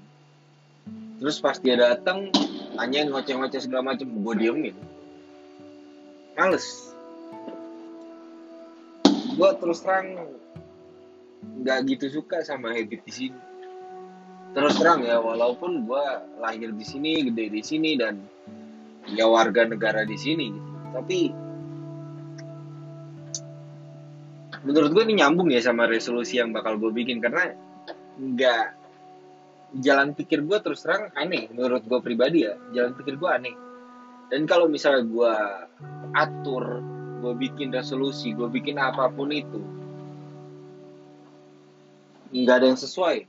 Terus 1.17 1.37
pas 1.41 1.57
dia 1.57 1.77
datang 1.77 2.29
nanyain 2.77 3.09
ngoceh-ngoceh 3.09 3.61
segala 3.61 3.93
macam 3.93 4.07
gue 4.09 4.35
diemin 4.37 4.77
males. 6.37 6.95
Gue 9.37 9.49
terus 9.61 9.85
terang 9.85 10.17
nggak 11.61 11.77
gitu 11.89 12.21
suka 12.21 12.41
sama 12.41 12.73
habit 12.73 13.01
di 13.05 13.13
sini. 13.13 13.39
Terus 14.51 14.75
terang 14.81 15.05
ya 15.05 15.21
walaupun 15.21 15.85
gue 15.85 16.05
lahir 16.41 16.73
di 16.73 16.85
sini 16.85 17.23
gede 17.29 17.45
di 17.53 17.61
sini 17.63 17.95
dan 17.95 18.19
ya 19.13 19.29
warga 19.29 19.69
negara 19.69 20.03
di 20.03 20.17
sini 20.17 20.45
gitu. 20.51 20.71
Tapi 20.91 21.19
menurut 24.61 24.89
gue 24.91 25.03
ini 25.07 25.23
nyambung 25.23 25.49
ya 25.49 25.61
sama 25.63 25.87
resolusi 25.87 26.37
yang 26.37 26.51
bakal 26.51 26.77
gue 26.77 26.91
bikin 26.91 27.23
karena 27.23 27.55
nggak 28.19 28.80
jalan 29.79 30.11
pikir 30.11 30.43
gue 30.43 30.57
terus 30.59 30.83
terang 30.83 31.07
aneh 31.15 31.47
menurut 31.55 31.85
gue 31.87 31.99
pribadi 32.03 32.43
ya. 32.43 32.59
Jalan 32.75 32.91
pikir 32.97 33.15
gue 33.15 33.29
aneh. 33.29 33.55
Dan 34.27 34.43
kalau 34.47 34.67
misalnya 34.67 35.07
gue 35.07 35.33
atur 36.15 36.83
gue 37.21 37.33
bikin 37.37 37.69
resolusi 37.69 38.33
gue 38.33 38.49
bikin 38.49 38.81
apa 38.81 39.05
pun 39.13 39.29
itu 39.29 39.61
nggak 42.31 42.63
ada 42.63 42.65
yang 42.73 42.79
sesuai 42.79 43.27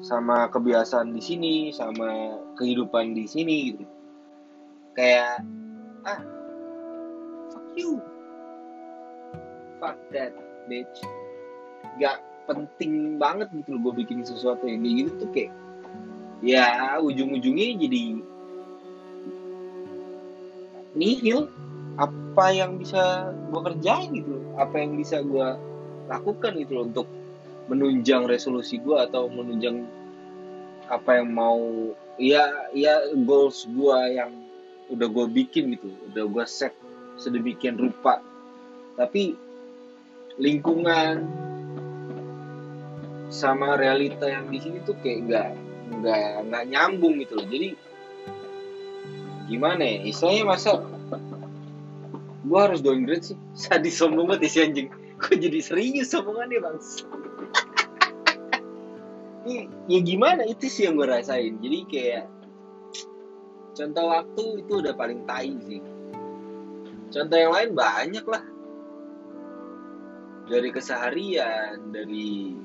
sama 0.00 0.46
kebiasaan 0.48 1.10
di 1.10 1.20
sini 1.20 1.54
sama 1.74 2.38
kehidupan 2.54 3.12
di 3.12 3.26
sini 3.26 3.56
gitu. 3.74 3.84
Kayak 4.94 5.42
ah 6.06 6.20
fuck 7.52 7.66
you. 7.74 7.98
Fuck 9.82 9.98
that 10.14 10.32
bitch. 10.70 10.98
Gak 11.98 12.22
penting 12.46 13.18
banget 13.18 13.50
gitu 13.50 13.74
loh 13.74 13.90
gue 13.90 14.06
bikin 14.06 14.22
sesuatu 14.22 14.64
yang 14.70 14.82
kayak 14.86 14.94
gitu 15.02 15.10
tuh 15.18 15.30
kayak 15.34 15.52
ya 16.44 16.96
ujung-ujungnya 17.02 17.76
jadi 17.82 18.02
nihil. 20.96 21.50
Apa 21.96 22.52
yang 22.52 22.76
bisa 22.76 23.32
gue 23.48 23.60
kerjain 23.64 24.12
gitu 24.12 24.36
loh 24.36 24.46
apa 24.60 24.80
yang 24.80 25.00
bisa 25.00 25.24
gue 25.24 25.48
lakukan 26.08 26.52
gitu 26.60 26.72
loh 26.76 26.84
untuk 26.88 27.08
menunjang 27.72 28.28
resolusi 28.28 28.76
gue 28.80 28.96
atau 28.96 29.28
menunjang 29.32 29.84
apa 30.92 31.18
yang 31.18 31.32
mau 31.32 31.60
ya 32.20 32.68
ya 32.76 33.00
goals 33.24 33.64
gue 33.68 33.98
yang 34.12 34.32
udah 34.92 35.08
gue 35.08 35.26
bikin 35.32 35.74
gitu 35.74 35.88
udah 36.12 36.24
gue 36.28 36.44
set 36.44 36.76
sedemikian 37.16 37.80
rupa. 37.80 38.20
Tapi 38.96 39.36
lingkungan 40.36 41.24
sama 43.28 43.74
realita 43.74 44.30
yang 44.30 44.46
di 44.50 44.58
sini 44.62 44.78
tuh 44.86 44.94
kayak 45.02 45.18
nggak 45.26 45.48
nggak 46.02 46.28
nggak 46.50 46.64
nyambung 46.70 47.18
gitu 47.22 47.38
loh. 47.38 47.46
Jadi 47.46 47.68
gimana 49.46 49.82
ya? 49.82 49.98
Istilahnya 50.06 50.44
masa 50.46 50.70
gue 52.46 52.60
harus 52.60 52.80
downgrade 52.82 53.34
sih. 53.34 53.38
Sadis 53.62 53.98
sombong 53.98 54.30
banget 54.30 54.50
si 54.50 54.58
anjing. 54.62 54.88
Kok 55.16 55.40
jadi 55.40 55.58
serius 55.62 56.14
omongannya 56.14 56.58
bang. 56.62 56.78
Ya 59.86 60.02
gimana? 60.02 60.42
Itu 60.42 60.66
sih 60.66 60.90
yang 60.90 60.98
gue 60.98 61.06
rasain. 61.06 61.62
Jadi 61.62 61.86
kayak 61.86 62.26
contoh 63.78 64.10
waktu 64.10 64.44
itu 64.66 64.72
udah 64.82 64.90
paling 64.98 65.22
tai 65.22 65.54
sih. 65.62 65.78
Contoh 67.14 67.38
yang 67.38 67.54
lain 67.54 67.70
banyak 67.78 68.26
lah. 68.26 68.42
Dari 70.50 70.74
keseharian 70.74 71.94
dari 71.94 72.58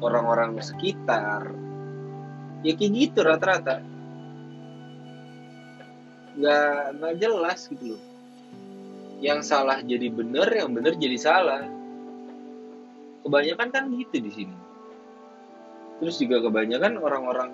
orang-orang 0.00 0.56
sekitar. 0.58 1.52
Ya 2.64 2.72
kayak 2.76 2.92
gitu 2.92 3.18
rata-rata. 3.24 3.84
Nggak 6.36 6.74
nggak 7.00 7.14
jelas 7.20 7.60
gitu 7.68 7.96
loh. 7.96 8.02
Yang 9.20 9.40
salah 9.52 9.78
jadi 9.84 10.08
bener 10.08 10.48
yang 10.48 10.72
bener 10.72 10.96
jadi 10.96 11.16
salah. 11.20 11.68
Kebanyakan 13.20 13.68
kan 13.68 13.84
gitu 13.92 14.16
di 14.20 14.32
sini. 14.32 14.56
Terus 16.00 16.16
juga 16.16 16.40
kebanyakan 16.40 16.96
orang-orang 16.96 17.52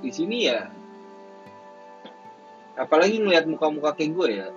di 0.00 0.10
sini 0.10 0.48
ya 0.48 0.64
apalagi 2.80 3.20
ngeliat 3.20 3.44
muka-muka 3.44 3.92
kayak 3.92 4.12
gue 4.16 4.28
ya. 4.32 4.48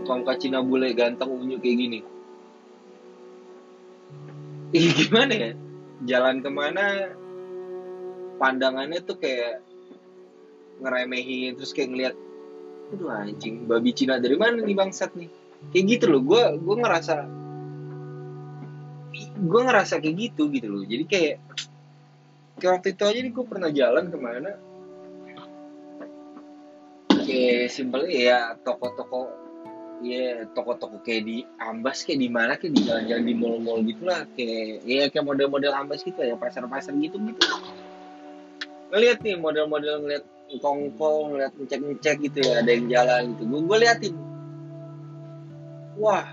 Muka-muka 0.00 0.40
Cina 0.40 0.64
bule 0.64 0.96
ganteng 0.96 1.28
unyu 1.28 1.60
kayak 1.60 1.76
gini 1.76 2.00
Ih, 4.74 4.90
gimana 4.90 5.30
ya? 5.30 5.50
Jalan 6.02 6.42
ke 6.42 6.50
mana 6.50 7.14
pandangannya 8.42 8.98
tuh 9.06 9.14
kayak 9.22 9.62
ngeremehin 10.82 11.54
terus 11.54 11.70
kayak 11.70 11.94
ngeliat 11.94 12.14
aduh 12.90 13.14
anjing 13.14 13.70
babi 13.70 13.94
Cina 13.94 14.18
dari 14.18 14.34
mana 14.34 14.58
nih 14.58 14.74
bangsat 14.74 15.14
nih? 15.14 15.30
Kayak 15.70 15.84
gitu 15.94 16.04
loh 16.10 16.22
gue 16.26 16.42
gue 16.58 16.76
ngerasa 16.82 17.16
gue 19.38 19.60
ngerasa 19.62 20.02
kayak 20.02 20.16
gitu 20.18 20.50
gitu 20.50 20.66
loh. 20.66 20.82
Jadi 20.82 21.04
kayak 21.06 21.36
kayak 22.58 22.72
waktu 22.74 22.88
itu 22.98 23.02
aja 23.06 23.18
nih 23.22 23.32
gue 23.32 23.44
pernah 23.46 23.70
jalan 23.70 24.04
ke 24.10 24.18
mana 24.18 24.50
kayak 27.22 27.70
simpel 27.70 28.10
ya 28.10 28.58
toko-toko 28.66 29.30
ya 30.02 30.48
toko-toko 30.56 30.98
kayak 31.04 31.22
di 31.28 31.36
Ambas 31.60 32.02
kayak 32.02 32.18
di 32.18 32.28
mana 32.32 32.58
kayak 32.58 32.72
di 32.74 32.80
jalan-jalan 32.82 33.24
di 33.24 33.34
mall-mall 33.36 33.80
gitulah 33.86 34.26
kayak 34.34 34.82
ya 34.82 35.06
kayak 35.12 35.26
model-model 35.26 35.72
Ambas 35.76 36.02
gitu 36.02 36.18
ya 36.18 36.34
pasar-pasar 36.34 36.96
gitu 36.98 37.20
gitu. 37.22 37.42
Ngeliat 38.90 39.18
nih 39.22 39.36
model-model 39.38 39.94
ngeliat 40.02 40.24
kongko 40.58 41.34
ngeliat 41.34 41.52
ngecek-ngecek 41.56 42.16
gitu 42.30 42.38
ya 42.42 42.62
ada 42.62 42.70
yang 42.70 42.86
jalan 42.90 43.22
gitu. 43.34 43.42
Gue 43.46 43.60
gue 43.66 43.78
liatin. 43.86 44.14
Wah 46.00 46.26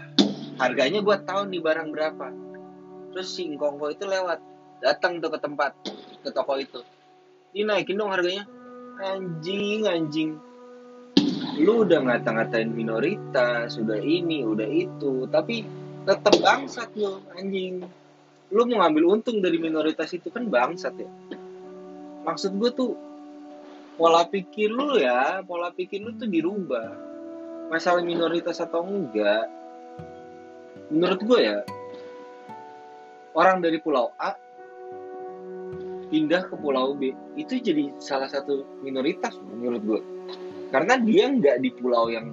harganya 0.58 1.00
gue 1.02 1.17
tahu 1.21 1.41
nih 1.50 1.62
barang 1.62 1.89
berapa. 1.93 2.28
Terus 3.13 3.28
si 3.30 3.45
kongko 3.56 3.93
itu 3.93 4.06
lewat 4.08 4.39
datang 4.82 5.21
tuh 5.21 5.30
ke 5.30 5.39
tempat 5.41 5.71
ke 6.21 6.30
toko 6.34 6.58
itu. 6.58 6.82
Ini 7.54 7.67
naikin 7.67 8.00
dong 8.00 8.10
harganya. 8.10 8.47
Anjing 9.02 9.89
anjing 9.89 10.38
lu 11.62 11.86
udah 11.86 12.02
ngata-ngatain 12.02 12.74
minoritas 12.74 13.78
udah 13.78 14.02
ini 14.02 14.41
udah 14.41 14.65
itu 14.65 15.30
tapi 15.30 15.63
tetap 16.04 16.34
bangsat 16.41 16.89
lo 16.97 17.21
anjing. 17.38 17.86
Lu 18.52 18.67
mau 18.67 18.84
ngambil 18.84 19.21
untung 19.21 19.39
dari 19.39 19.62
minoritas 19.62 20.12
itu 20.12 20.28
kan 20.34 20.50
bangsat 20.50 20.97
ya. 20.97 21.10
Maksud 22.26 22.58
gue 22.58 22.69
tuh 22.74 22.91
pola 23.95 24.26
pikir 24.26 24.74
lu 24.74 24.97
ya 24.97 25.45
pola 25.45 25.69
pikir 25.69 26.02
lu 26.02 26.17
tuh 26.17 26.26
dirubah. 26.26 26.89
Masalah 27.69 28.04
minoritas 28.04 28.60
atau 28.60 28.84
enggak 28.84 29.62
menurut 30.91 31.19
gue 31.24 31.39
ya 31.39 31.58
orang 33.32 33.63
dari 33.63 33.80
pulau 33.80 34.12
A 34.19 34.36
pindah 36.12 36.52
ke 36.52 36.56
pulau 36.60 36.91
B 37.00 37.15
itu 37.39 37.63
jadi 37.63 37.95
salah 37.95 38.28
satu 38.28 38.67
minoritas 38.84 39.39
menurut 39.39 39.82
gue 39.88 40.02
karena 40.72 40.96
dia 40.98 41.28
nggak 41.28 41.58
di 41.60 41.70
pulau 41.76 42.08
yang 42.08 42.32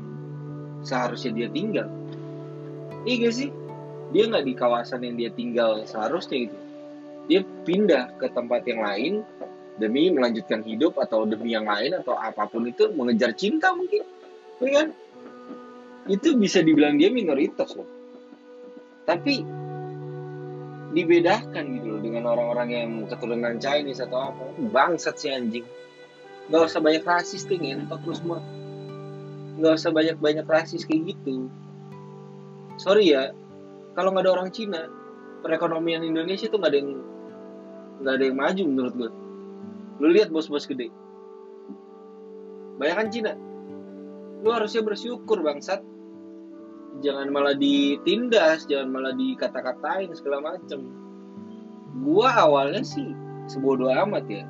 seharusnya 0.86 1.34
dia 1.34 1.48
tinggal. 1.50 1.90
Iya 3.02 3.14
gak 3.28 3.34
sih? 3.34 3.50
Dia 4.14 4.24
nggak 4.30 4.44
di 4.46 4.54
kawasan 4.54 5.04
yang 5.04 5.18
dia 5.18 5.30
tinggal 5.34 5.84
seharusnya 5.84 6.48
itu 6.48 6.58
dia 7.28 7.44
pindah 7.44 8.16
ke 8.16 8.32
tempat 8.32 8.64
yang 8.64 8.80
lain 8.80 9.20
demi 9.76 10.08
melanjutkan 10.08 10.64
hidup 10.64 10.96
atau 10.96 11.28
demi 11.28 11.52
yang 11.52 11.68
lain 11.68 11.94
atau 12.00 12.16
apa 12.16 12.48
pun 12.48 12.64
itu 12.66 12.88
mengejar 12.96 13.36
cinta 13.36 13.70
mungkin. 13.76 14.02
Ya 14.64 14.70
kan? 14.82 14.88
Itu 16.08 16.34
bisa 16.40 16.64
dibilang 16.64 16.96
dia 16.96 17.12
minoritas 17.12 17.76
loh. 17.76 17.86
Tapi 19.04 19.44
dibedakan 20.96 21.64
gitu 21.78 21.86
loh 21.94 22.00
dengan 22.00 22.32
orang-orang 22.32 22.68
yang 22.72 22.90
keturunan 23.06 23.60
Chinese 23.60 24.02
atau 24.02 24.32
apa. 24.32 24.44
Bangsat 24.72 25.20
si 25.20 25.28
anjing 25.28 25.68
nggak 26.48 26.62
usah 26.64 26.80
banyak 26.80 27.04
rasis 27.04 27.44
tuh 27.44 27.60
ngentot 27.60 28.00
lu 28.08 28.14
semua. 28.16 28.40
Nggak 29.60 29.72
usah 29.76 29.90
banyak 29.92 30.16
banyak 30.16 30.46
rasis 30.48 30.88
kayak 30.88 31.12
gitu. 31.12 31.52
Sorry 32.80 33.12
ya 33.12 33.36
kalau 33.92 34.14
nggak 34.14 34.24
ada 34.24 34.32
orang 34.32 34.50
Cina 34.54 34.88
perekonomian 35.44 36.02
Indonesia 36.06 36.48
tuh 36.48 36.58
nggak 36.60 36.72
ada 36.72 36.78
yang 36.80 36.90
nggak 37.98 38.14
ada 38.14 38.24
yang 38.24 38.38
maju 38.38 38.62
menurut 38.64 38.94
gue 38.94 39.10
lu 39.98 40.08
lihat 40.14 40.30
bos-bos 40.30 40.64
gede. 40.64 40.94
Banyak 42.78 42.96
kan 42.96 43.08
Cina? 43.10 43.32
Lu 44.46 44.54
harusnya 44.54 44.86
bersyukur 44.86 45.42
bangsat. 45.42 45.82
Jangan 47.02 47.30
malah 47.34 47.58
ditindas 47.58 48.66
jangan 48.70 48.94
malah 48.94 49.12
dikata-katain 49.14 50.14
segala 50.14 50.54
macem. 50.54 50.86
Gua 51.98 52.30
awalnya 52.30 52.86
sih 52.86 53.10
sebodoh 53.50 53.90
amat 53.90 54.24
ya 54.30 54.46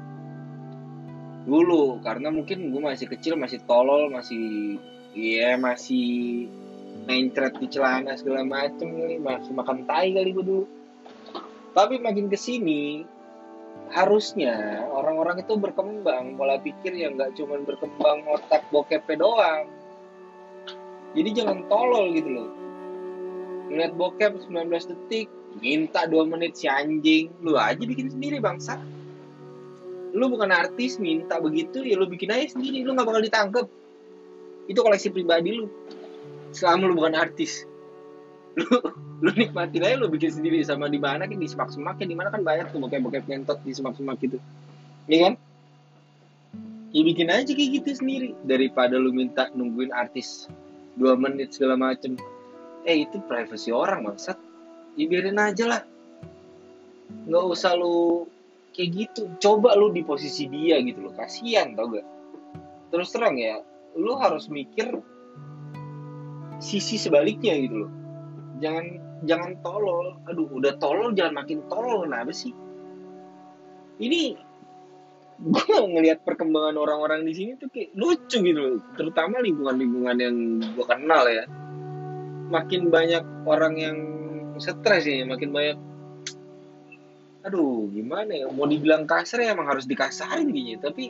dulu 1.48 2.04
karena 2.04 2.28
mungkin 2.28 2.68
gue 2.68 2.82
masih 2.84 3.08
kecil 3.08 3.40
masih 3.40 3.64
tolol 3.64 4.12
masih 4.12 4.76
iya 5.16 5.56
masih 5.56 6.44
mencret 7.08 7.56
di 7.56 7.66
celana 7.72 8.12
segala 8.20 8.44
macem 8.44 8.92
kali 8.92 9.16
masih 9.16 9.56
makan 9.56 9.88
tai 9.88 10.12
kali 10.12 10.36
gue 10.36 10.44
dulu. 10.44 10.64
Tapi 11.72 11.96
makin 12.04 12.28
ke 12.28 12.36
sini 12.36 13.00
harusnya 13.88 14.84
orang-orang 14.92 15.40
itu 15.40 15.56
berkembang 15.56 16.36
pola 16.36 16.60
pikir 16.60 16.92
yang 16.92 17.16
nggak 17.16 17.32
cuma 17.40 17.56
berkembang 17.64 18.28
otak 18.28 18.68
bokep 18.68 19.08
doang. 19.16 19.72
Jadi 21.16 21.30
jangan 21.32 21.64
tolol 21.72 22.12
gitu 22.12 22.28
loh. 22.28 22.50
Lihat 23.72 23.96
bokep 23.96 24.44
19 24.44 24.68
detik 24.68 25.32
minta 25.64 26.04
2 26.04 26.28
menit 26.28 26.60
si 26.60 26.68
anjing. 26.68 27.32
Lu 27.40 27.56
aja 27.56 27.80
bikin 27.80 28.12
sendiri 28.12 28.36
bangsa 28.36 28.76
lu 30.16 30.32
bukan 30.32 30.48
artis 30.48 30.96
minta 30.96 31.36
begitu 31.36 31.84
ya 31.84 31.98
lu 32.00 32.08
bikin 32.08 32.32
aja 32.32 32.56
sendiri 32.56 32.84
lu 32.84 32.96
nggak 32.96 33.08
bakal 33.08 33.22
ditangkep. 33.22 33.66
Itu 34.68 34.80
koleksi 34.84 35.08
pribadi 35.12 35.56
lu. 35.56 35.66
Selama 36.52 36.88
lu 36.88 36.94
bukan 36.96 37.16
artis. 37.16 37.64
Lu 38.56 38.68
lu 39.24 39.30
nikmatin 39.36 39.84
aja 39.84 39.96
lu 40.00 40.08
bikin 40.08 40.32
sendiri. 40.32 40.60
Sama 40.64 40.88
di 40.88 41.00
mana 41.00 41.28
kan 41.28 41.36
di 41.36 41.48
semak 41.48 41.72
semak 41.72 42.00
di 42.00 42.16
mana 42.16 42.32
kan 42.32 42.44
banyak 42.44 42.72
tuh 42.72 42.80
bokep 42.80 43.00
bokep 43.00 43.24
ngentot 43.28 43.58
di 43.64 43.72
semak 43.72 43.96
semak 43.96 44.20
gitu. 44.20 44.40
Ya 45.08 45.28
kan? 45.28 45.34
Ya 46.92 47.02
bikin 47.04 47.28
aja 47.28 47.52
kayak 47.52 47.70
gitu 47.84 47.90
sendiri. 48.00 48.32
Daripada 48.48 48.96
lu 48.96 49.12
minta 49.12 49.52
nungguin 49.52 49.92
artis 49.92 50.48
dua 50.96 51.16
menit 51.16 51.52
segala 51.52 51.76
macem. 51.76 52.16
Eh 52.88 53.04
itu 53.04 53.20
privasi 53.28 53.72
orang 53.72 54.08
maksud. 54.08 54.36
Ya 54.96 55.04
biarin 55.04 55.36
aja 55.36 55.64
lah. 55.68 55.82
Nggak 57.28 57.44
usah 57.44 57.72
lu 57.76 58.28
kayak 58.78 58.90
gitu. 58.94 59.26
Coba 59.42 59.74
lu 59.74 59.90
di 59.90 60.06
posisi 60.06 60.46
dia 60.46 60.78
gitu 60.78 61.10
loh. 61.10 61.12
Kasihan 61.18 61.74
tau 61.74 61.90
gak? 61.90 62.06
Terus 62.94 63.10
terang 63.10 63.34
ya 63.34 63.58
lu 63.98 64.14
harus 64.14 64.46
mikir 64.46 65.02
sisi 66.62 66.94
sebaliknya 66.94 67.58
gitu 67.58 67.84
loh. 67.84 67.92
Jangan 68.62 68.86
jangan 69.26 69.58
tolol. 69.66 70.22
Aduh 70.30 70.46
udah 70.46 70.78
tolol 70.78 71.10
jangan 71.18 71.42
makin 71.42 71.66
tolol. 71.66 72.06
Kenapa 72.06 72.30
sih? 72.30 72.54
Ini 73.98 74.22
gue 75.54 75.74
ngelihat 75.74 76.22
perkembangan 76.22 76.78
orang-orang 76.78 77.26
di 77.26 77.34
sini 77.34 77.50
tuh 77.58 77.66
kayak 77.74 77.98
lucu 77.98 78.38
gitu 78.38 78.58
loh. 78.62 78.78
Terutama 78.94 79.42
lingkungan-lingkungan 79.42 80.16
yang 80.22 80.36
gue 80.62 80.86
kenal 80.86 81.26
ya. 81.26 81.44
Makin 82.48 82.94
banyak 82.94 83.24
orang 83.44 83.74
yang 83.74 83.98
stres 84.58 85.06
ya 85.06 85.22
makin 85.22 85.54
banyak 85.54 85.78
aduh 87.48 87.88
gimana 87.88 88.44
ya? 88.44 88.46
Mau 88.52 88.68
dibilang 88.68 89.08
kasar 89.08 89.40
ya 89.40 89.56
emang 89.56 89.72
harus 89.72 89.88
dikasarin 89.88 90.52
gitu 90.52 90.84
tapi 90.84 91.08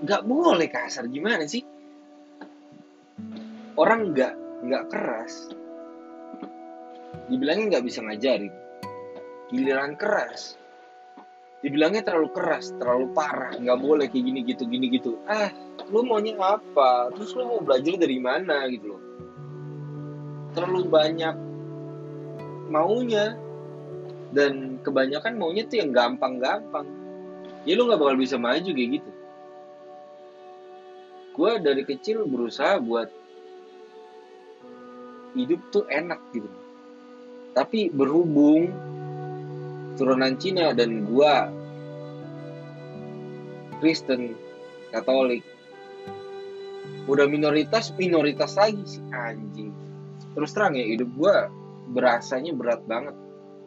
nggak 0.00 0.22
boleh 0.24 0.68
kasar. 0.72 1.04
Gimana 1.12 1.44
sih? 1.44 1.60
Orang 3.76 4.16
nggak 4.16 4.34
nggak 4.64 4.84
keras. 4.88 5.52
Dibilangnya 7.28 7.76
nggak 7.76 7.84
bisa 7.84 8.00
ngajarin. 8.00 8.52
Giliran 9.52 9.94
keras. 10.00 10.56
Dibilangnya 11.60 12.00
terlalu 12.00 12.32
keras 12.32 12.72
terlalu 12.80 13.12
parah. 13.12 13.52
Nggak 13.52 13.78
boleh 13.80 14.06
kayak 14.08 14.24
gini 14.24 14.40
gitu 14.48 14.64
gini 14.64 14.86
gitu. 14.88 15.20
Ah 15.28 15.52
lu 15.92 16.02
maunya 16.08 16.32
apa? 16.40 17.12
Terus 17.12 17.36
lu 17.36 17.44
mau 17.44 17.60
belajar 17.60 18.00
dari 18.00 18.16
mana 18.16 18.64
gitu 18.72 18.96
loh. 18.96 19.02
Terlalu 20.56 20.88
banyak 20.88 21.34
maunya 22.72 23.45
dan 24.34 24.82
kebanyakan 24.82 25.38
maunya 25.38 25.66
tuh 25.66 25.82
yang 25.82 25.90
gampang-gampang. 25.94 26.86
Ya 27.66 27.74
lu 27.74 27.86
nggak 27.86 28.00
bakal 28.00 28.16
bisa 28.18 28.38
maju 28.38 28.70
kayak 28.70 28.90
gitu. 29.02 29.10
Gue 31.36 31.52
dari 31.60 31.82
kecil 31.84 32.24
berusaha 32.24 32.80
buat 32.80 33.10
hidup 35.36 35.60
tuh 35.68 35.84
enak 35.92 36.18
gitu. 36.32 36.48
Tapi 37.52 37.92
berhubung 37.92 38.72
turunan 39.96 40.36
Cina 40.40 40.72
dan 40.76 41.08
gua 41.08 41.48
Kristen 43.80 44.36
Katolik 44.92 45.44
udah 47.06 47.28
minoritas 47.28 47.92
minoritas 47.96 48.56
lagi 48.56 48.82
sih 48.84 49.04
anjing. 49.12 49.72
Terus 50.36 50.52
terang 50.52 50.76
ya 50.76 50.84
hidup 50.84 51.08
gua 51.16 51.48
berasanya 51.92 52.52
berat 52.52 52.84
banget 52.84 53.16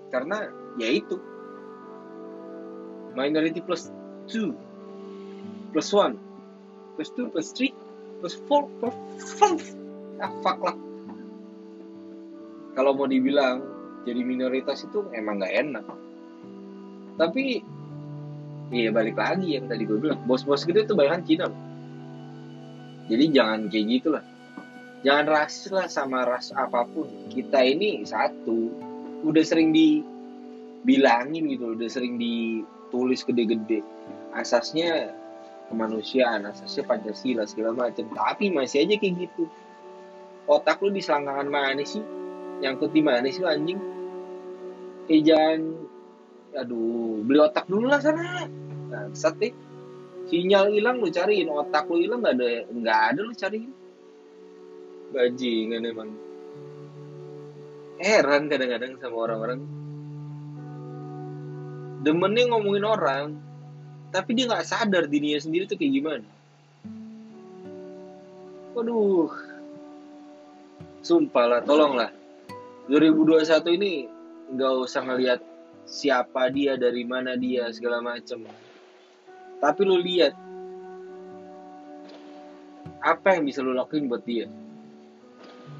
karena 0.09 0.49
ya 0.77 0.89
itu. 0.89 1.17
Minority 3.17 3.61
plus 3.61 3.89
two. 4.29 4.53
Plus 5.73 5.89
one. 5.93 6.17
Plus 6.97 7.09
two 7.13 7.29
plus 7.31 7.49
three 7.55 7.73
plus 8.19 8.35
four 8.45 8.67
plus 8.77 8.93
five. 9.39 9.63
Ah 10.19 10.33
fuck 10.43 10.59
lah. 10.61 10.75
Kalau 12.77 12.91
mau 12.93 13.09
dibilang 13.09 13.63
jadi 14.03 14.21
minoritas 14.21 14.85
itu 14.85 15.07
emang 15.15 15.41
nggak 15.41 15.55
enak. 15.55 15.85
Tapi 17.17 17.63
iya 18.69 18.89
balik 18.93 19.17
lagi 19.17 19.57
yang 19.57 19.65
tadi 19.65 19.83
gue 19.87 19.97
bilang. 19.97 20.21
Bos-bos 20.27 20.67
gede 20.67 20.85
tuh 20.85 20.95
banyak 20.95 21.25
Cina 21.25 21.49
loh. 21.49 21.61
Jadi 23.09 23.25
jangan 23.33 23.65
kayak 23.73 23.85
gitu 23.89 24.13
lah 24.13 24.23
jangan 24.99 25.25
rasis 25.31 25.71
lah 25.71 25.87
sama 25.87 26.27
ras 26.27 26.51
apa 26.51 26.83
pun. 26.87 27.07
Kita 27.31 27.63
ini 27.63 28.03
satu 28.03 28.88
udah 29.23 29.43
sering 29.43 29.75
dibilangin 29.75 31.49
gitu 31.51 31.75
udah 31.75 31.89
sering 31.91 32.15
ditulis 32.19 33.23
gede-gede. 33.23 33.83
Asasnya 34.35 35.13
kemanusiaan 35.69 36.45
asasnya 36.49 36.83
pancasila 36.87 37.43
segala 37.45 37.87
macam. 37.87 38.09
Tapi 38.13 38.49
masih 38.49 38.85
aja 38.85 38.95
kayak 38.97 39.29
gitu. 39.29 39.45
Otak 40.49 40.81
lu 40.81 40.89
di 40.89 41.01
selangkangan 41.01 41.49
mana 41.49 41.83
sih? 41.85 42.01
Nyangkut 42.59 42.91
di 42.91 43.01
mana 43.05 43.27
sih 43.29 43.45
anjing? 43.45 43.79
Eh 45.09 45.21
jangan. 45.21 45.61
Aduh 46.57 47.21
beli 47.21 47.39
otak 47.39 47.69
dulu 47.69 47.85
lah 47.85 48.01
sana. 48.01 48.49
Nah, 48.89 49.05
deh 49.13 49.53
sinyal 50.29 50.73
hilang 50.73 51.01
lu 51.01 51.09
cariin 51.09 51.49
otak 51.49 51.89
lu 51.89 52.01
hilang 52.01 52.21
nggak 52.21 52.37
ada 52.37 52.49
nggak 52.69 52.99
ada 53.13 53.19
lu 53.21 53.33
cariin. 53.37 53.73
Bajingan 55.09 55.89
emang 55.89 56.09
heran 57.99 58.47
kadang-kadang 58.47 58.95
sama 58.97 59.17
orang-orang. 59.27 59.59
Demennya 61.99 62.47
ngomongin 62.55 62.85
orang 62.87 63.25
tapi 64.09 64.33
dia 64.33 64.49
nggak 64.49 64.65
sadar 64.65 65.05
dirinya 65.05 65.37
sendiri 65.37 65.67
tuh 65.67 65.75
kayak 65.75 65.93
gimana. 65.93 66.29
Waduh. 68.73 69.29
Sumpah 71.03 71.45
lah 71.47 71.61
tolong 71.63 71.95
lah 71.95 72.11
2021 72.91 73.77
ini 73.79 73.93
nggak 74.51 74.73
usah 74.83 75.05
ngelihat 75.07 75.39
siapa 75.87 76.51
dia 76.51 76.75
dari 76.75 77.03
mana 77.03 77.35
dia 77.35 77.67
segala 77.71 77.99
macem. 77.99 78.43
Tapi 79.59 79.81
lu 79.83 79.99
lihat 79.99 80.33
apa 82.99 83.35
yang 83.35 83.47
bisa 83.47 83.63
lu 83.63 83.71
lakuin 83.75 84.11
buat 84.11 84.23
dia 84.27 84.47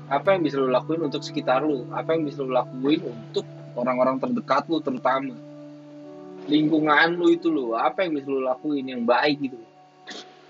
apa 0.10 0.34
yang 0.34 0.42
bisa 0.42 0.58
lu 0.58 0.74
lakuin 0.74 1.06
untuk 1.06 1.22
sekitar 1.22 1.62
lu? 1.62 1.86
Apa 1.94 2.18
yang 2.18 2.26
bisa 2.26 2.42
lu 2.42 2.50
lakuin 2.50 3.06
untuk 3.06 3.46
orang-orang 3.78 4.18
terdekat 4.18 4.66
lu 4.66 4.82
terutama? 4.82 5.38
Lingkungan 6.50 7.14
lu 7.14 7.30
itu 7.30 7.54
lu. 7.54 7.78
Apa 7.78 8.10
yang 8.10 8.18
bisa 8.18 8.28
lu 8.34 8.42
lakuin 8.42 8.90
yang 8.90 9.06
baik 9.06 9.38
gitu? 9.38 9.62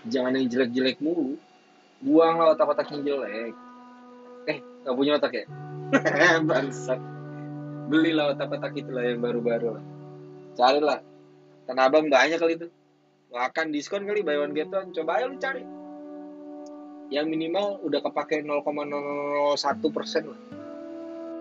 Jangan 0.07 0.39
yang 0.39 0.47
jelek-jelek 0.47 1.03
mulu. 1.03 1.35
Buanglah 1.99 2.55
otak-otak 2.55 2.87
yang 2.95 3.03
jelek. 3.03 3.53
Eh 4.47 4.57
gak 4.87 4.95
punya 4.95 5.19
otak 5.19 5.35
ya? 5.35 5.45
Bangsat. 6.49 7.03
Belilah 7.91 8.31
otak-otak 8.31 8.71
itulah 8.79 9.03
yang 9.03 9.19
baru-baru 9.19 9.75
lah. 9.75 9.83
Carilah. 10.55 11.03
Tanah 11.67 11.91
abang 11.91 12.07
banyak 12.07 12.39
kali 12.39 12.55
itu 12.55 12.71
akan 13.35 13.75
diskon 13.75 14.07
kali 14.07 14.23
buy 14.23 14.39
one. 14.39 14.55
Coba 14.95 15.19
aja 15.19 15.27
lu 15.27 15.35
cari 15.35 15.78
yang 17.09 17.25
minimal 17.25 17.81
udah 17.81 18.01
kepake 18.05 18.45
0,01 18.45 18.69
persen 19.89 20.23
lah. 20.29 20.39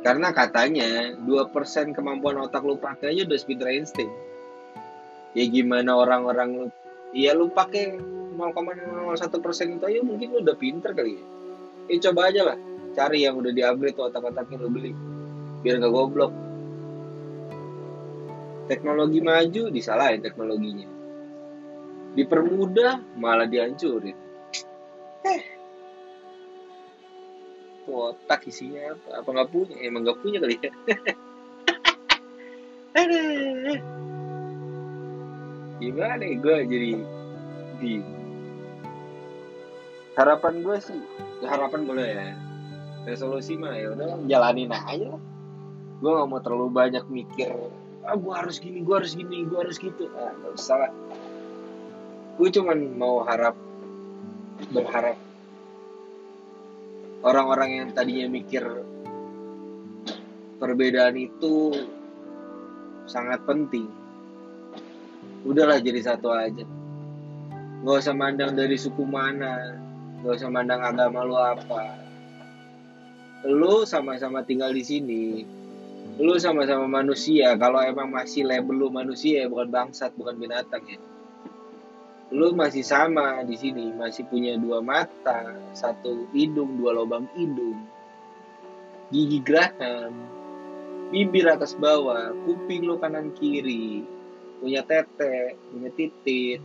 Karena 0.00 0.33
katanya 0.33 1.12
2 1.16 1.54
persen 1.54 1.92
kemampuan 1.92 2.40
otak 2.40 2.64
lu 2.64 2.81
pakai 2.81 3.12
aja 3.12 3.28
udah 3.28 3.38
speed 3.38 3.61
Einstein 3.66 4.09
ya 5.37 5.44
gimana 5.46 5.94
orang-orang 5.94 6.48
lu 6.50 6.66
ya 7.14 7.37
lu 7.37 7.46
pakai 7.52 7.94
0,01 7.94 9.44
persen 9.44 9.78
itu 9.78 9.85
aja 9.87 10.00
mungkin 10.02 10.35
lu 10.35 10.38
udah 10.42 10.57
pinter 10.59 10.94
kali 10.94 11.18
ya. 11.18 11.24
Ya 11.88 11.96
coba 12.11 12.31
aja 12.31 12.42
lah. 12.54 12.59
Cari 12.94 13.26
yang 13.26 13.38
udah 13.38 13.50
di 13.50 13.62
upgrade 13.62 13.94
tuh 13.98 14.07
otak-otaknya 14.11 14.57
lu 14.62 14.70
beli. 14.70 14.92
Biar 15.62 15.83
gak 15.83 15.90
goblok. 15.90 16.33
Teknologi 18.70 19.18
maju 19.24 19.62
disalahin 19.72 20.22
teknologinya. 20.22 20.87
Dipermudah 22.14 23.18
malah 23.18 23.46
dihancurin 23.50 24.17
otak 27.99 28.47
isinya 28.47 28.95
apa 28.95 29.23
apa 29.23 29.29
nggak 29.29 29.51
punya 29.51 29.77
emang 29.83 30.03
nggak 30.07 30.19
punya 30.23 30.39
kali 30.43 30.57
ya. 30.61 30.73
Gimana 35.79 36.23
ya 36.27 36.35
gue 36.43 36.57
jadi 36.67 36.91
di 37.79 38.03
harapan 40.19 40.67
gue 40.67 40.77
sih 40.83 40.99
ya 41.39 41.55
harapan 41.55 41.87
boleh 41.87 42.07
ya 42.11 42.35
resolusi 43.07 43.55
mah 43.55 43.79
ya 43.79 43.95
udah 43.95 44.19
jalanin 44.27 44.75
aja 44.75 45.15
lah. 45.15 45.23
Gue 45.99 46.11
gak 46.15 46.31
mau 46.31 46.39
terlalu 46.43 46.71
banyak 46.71 47.07
mikir 47.11 47.51
ah 48.09 48.17
gue 48.17 48.33
harus 48.35 48.59
gini 48.59 48.83
gue 48.83 48.95
harus 48.99 49.15
gini 49.15 49.47
gue 49.47 49.59
harus 49.59 49.79
gitu. 49.79 50.11
Ah 50.19 50.35
gak 50.35 50.53
usah 50.59 50.77
lah. 50.87 50.93
Gue 52.39 52.49
cuman 52.51 52.99
mau 52.99 53.23
harap 53.23 53.55
berharap 54.75 55.15
orang-orang 57.22 57.70
yang 57.83 57.88
tadinya 57.90 58.26
mikir 58.31 58.62
perbedaan 60.59 61.14
itu 61.18 61.74
sangat 63.07 63.42
penting. 63.46 63.87
Udahlah 65.46 65.78
jadi 65.78 66.02
satu 66.02 66.35
aja. 66.35 66.66
Nggak 67.83 67.96
usah 68.02 68.14
mandang 68.14 68.52
dari 68.59 68.74
suku 68.74 69.07
mana 69.07 69.78
nggak 70.18 70.35
usah 70.35 70.50
mandang 70.50 70.83
agama 70.83 71.22
lu 71.22 71.38
apa. 71.38 71.94
Lu 73.46 73.87
sama-sama 73.87 74.42
tinggal 74.42 74.74
di 74.74 74.83
sini. 74.83 75.24
Lu 76.18 76.35
sama-sama 76.42 76.90
manusia. 76.90 77.54
Kalau 77.54 77.78
emang 77.78 78.11
masih 78.11 78.42
label 78.42 78.74
lu 78.74 78.88
manusia 78.90 79.46
bukan 79.46 79.70
bangsat 79.70 80.11
bukan 80.18 80.35
binatang 80.35 80.83
ya 80.90 80.98
lu 82.29 82.53
masih 82.53 82.85
sama 82.85 83.41
di 83.49 83.57
sini 83.57 83.88
masih 83.97 84.29
punya 84.29 84.53
dua 84.61 84.85
mata 84.85 85.49
satu 85.73 86.29
hidung 86.37 86.77
dua 86.77 86.93
lubang 86.93 87.25
hidung. 87.33 87.81
Gigi 89.09 89.41
geraham 89.41 90.12
bibir 91.09 91.49
atas 91.49 91.73
bawah 91.73 92.37
kuping 92.45 92.85
lu 92.85 93.01
kanan 93.01 93.33
kiri 93.33 94.05
punya 94.61 94.85
tete 94.85 95.57
punya 95.73 95.88
titit 95.97 96.61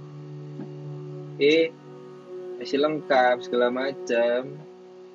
eh 1.40 1.72
masih 2.60 2.80
lengkap 2.84 3.40
segala 3.48 3.72
macam 3.72 4.60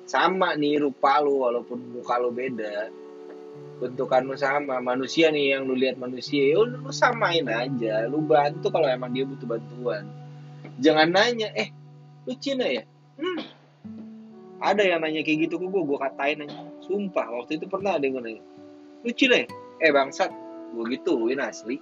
sama 0.09 0.57
nih 0.57 0.81
rupa 0.81 1.21
lu 1.21 1.45
walaupun 1.45 1.77
muka 1.93 2.17
lu 2.17 2.33
beda. 2.33 2.89
Bentukan 3.77 4.25
lu 4.25 4.33
sama 4.33 4.81
manusia 4.81 5.29
nih 5.29 5.53
yang 5.53 5.69
lu 5.69 5.77
lihat 5.77 6.01
manusia 6.01 6.57
ya 6.57 6.65
lu 6.65 6.89
samain 6.89 7.45
aja 7.45 8.09
lu 8.09 8.25
bantu 8.25 8.73
kalau 8.73 8.89
emang 8.89 9.13
dia 9.13 9.29
butuh 9.29 9.45
bantuan 9.45 10.09
jangan 10.79 11.11
nanya 11.11 11.51
eh 11.55 11.69
lu 12.27 12.33
Cina 12.39 12.65
ya? 12.67 12.83
Hmm. 13.19 13.43
ada 14.59 14.83
yang 14.83 15.03
nanya 15.03 15.23
kayak 15.23 15.47
gitu 15.47 15.55
ke 15.59 15.67
gue 15.67 15.83
gue 15.87 15.97
katain 15.99 16.43
aja. 16.43 16.55
Sumpah 16.83 17.27
waktu 17.31 17.59
itu 17.59 17.65
pernah 17.67 17.95
ada 17.95 18.03
yang 18.03 18.19
nanya 18.19 18.43
lu 19.03 19.11
Cina 19.15 19.43
ya? 19.43 19.47
Eh 19.79 19.91
bangsat. 19.91 20.31
Gue 20.75 20.85
gituin 20.95 21.39
asli. 21.39 21.79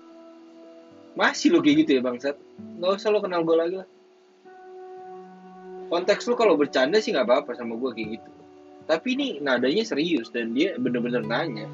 Masih 1.17 1.49
lu 1.49 1.59
kayak 1.65 1.85
gitu 1.85 1.97
ya 1.97 2.01
bangsat. 2.05 2.37
Nggak 2.77 3.01
usah 3.01 3.09
lu 3.09 3.19
kenal 3.21 3.41
gue 3.41 3.55
lagi 3.57 3.75
lah. 3.81 3.89
Konteks 5.87 6.29
lu 6.29 6.35
kalau 6.37 6.53
bercanda 6.59 7.01
sih 7.01 7.15
nggak 7.15 7.25
apa-apa 7.25 7.57
sama 7.57 7.73
gue 7.73 7.89
kayak 7.97 8.09
gitu. 8.21 8.31
Tapi 8.87 9.07
ini 9.17 9.27
nadanya 9.41 9.83
serius 9.83 10.29
dan 10.29 10.53
dia 10.53 10.77
bener-bener 10.77 11.25
nanya. 11.25 11.65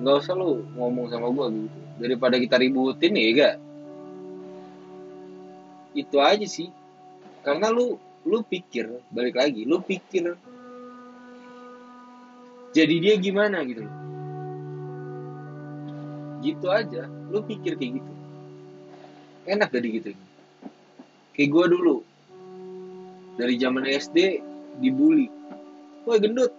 Nggak 0.00 0.16
usah 0.24 0.34
lu 0.34 0.64
ngomong 0.80 1.12
sama 1.12 1.28
gue 1.28 1.46
gitu. 1.68 1.78
Daripada 2.00 2.40
kita 2.40 2.56
ributin 2.56 3.12
ya 3.12 3.28
gak 3.36 3.54
itu 5.94 6.16
aja 6.20 6.46
sih. 6.46 6.70
Karena 7.40 7.72
lu 7.72 7.96
lu 8.20 8.44
pikir 8.44 8.84
balik 9.08 9.40
lagi 9.40 9.64
lu 9.64 9.80
pikir 9.80 10.36
jadi 12.76 12.94
dia 13.00 13.14
gimana 13.16 13.64
gitu 13.64 13.88
gitu 16.44 16.66
aja 16.68 17.08
lu 17.32 17.40
pikir 17.44 17.80
kayak 17.80 18.00
gitu. 18.00 18.12
Enak 19.48 19.72
jadi 19.72 19.88
gitu. 19.88 20.10
Kayak 21.32 21.48
gue 21.48 21.64
dulu. 21.72 21.96
Dari 23.40 23.56
zaman 23.56 23.88
SD 23.88 24.40
dibully. 24.84 25.32
Woi 26.04 26.20
gendut. 26.20 26.52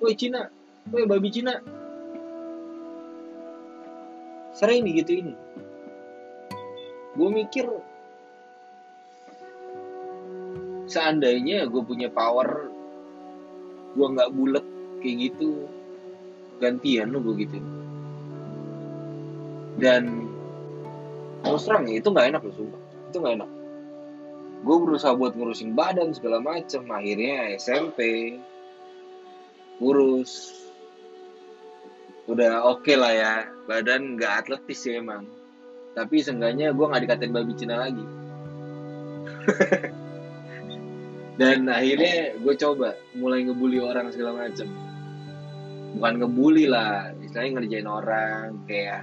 Woi 0.00 0.16
Cina. 0.16 0.48
Woi 0.88 1.04
babi 1.04 1.28
Cina. 1.28 1.60
Sering 4.56 4.88
gitu 4.88 5.12
ini 5.20 5.34
gue 7.14 7.28
mikir 7.30 7.66
seandainya 10.94 11.66
gue 11.66 11.82
punya 11.82 12.06
power 12.06 12.70
gue 13.98 14.06
nggak 14.14 14.30
bulat 14.30 14.62
kayak 15.02 15.16
gitu 15.30 15.66
gantian 16.62 17.10
lo 17.10 17.18
gue 17.22 17.34
gitu. 17.46 17.58
Dan 19.78 20.30
terus 21.42 21.66
terang 21.66 21.90
ya 21.90 21.98
itu 21.98 22.08
nggak 22.10 22.28
enak 22.30 22.42
loh 22.46 22.54
sumpah. 22.54 22.82
Itu 23.10 23.16
nggak 23.18 23.34
enak. 23.42 23.50
Gue 24.64 24.76
berusaha 24.80 25.12
buat 25.18 25.34
ngurusin 25.34 25.74
badan 25.74 26.14
segala 26.14 26.38
macem 26.38 26.86
akhirnya 26.86 27.58
SMP 27.58 27.98
kurus. 29.82 30.62
Udah 32.30 32.64
oke 32.64 32.86
okay 32.86 32.96
lah 32.96 33.12
ya 33.12 33.34
badan 33.66 34.14
nggak 34.14 34.46
atletis 34.46 34.86
sih 34.86 34.98
emang. 34.98 35.26
Tapi 35.94 36.22
seenggaknya 36.22 36.74
gue 36.74 36.86
nggak 36.86 37.02
dikatain 37.06 37.30
babi 37.30 37.54
Cina 37.54 37.78
lagi 37.78 38.02
dan 41.34 41.66
akhirnya 41.66 42.38
gue 42.38 42.54
coba 42.54 42.94
mulai 43.18 43.42
ngebully 43.42 43.82
orang 43.82 44.14
segala 44.14 44.46
macem. 44.46 44.70
Bukan 45.98 46.14
ngebully 46.22 46.70
lah 46.70 47.10
istilahnya 47.18 47.50
ngerjain 47.58 47.88
orang 47.90 48.62
kayak 48.70 49.02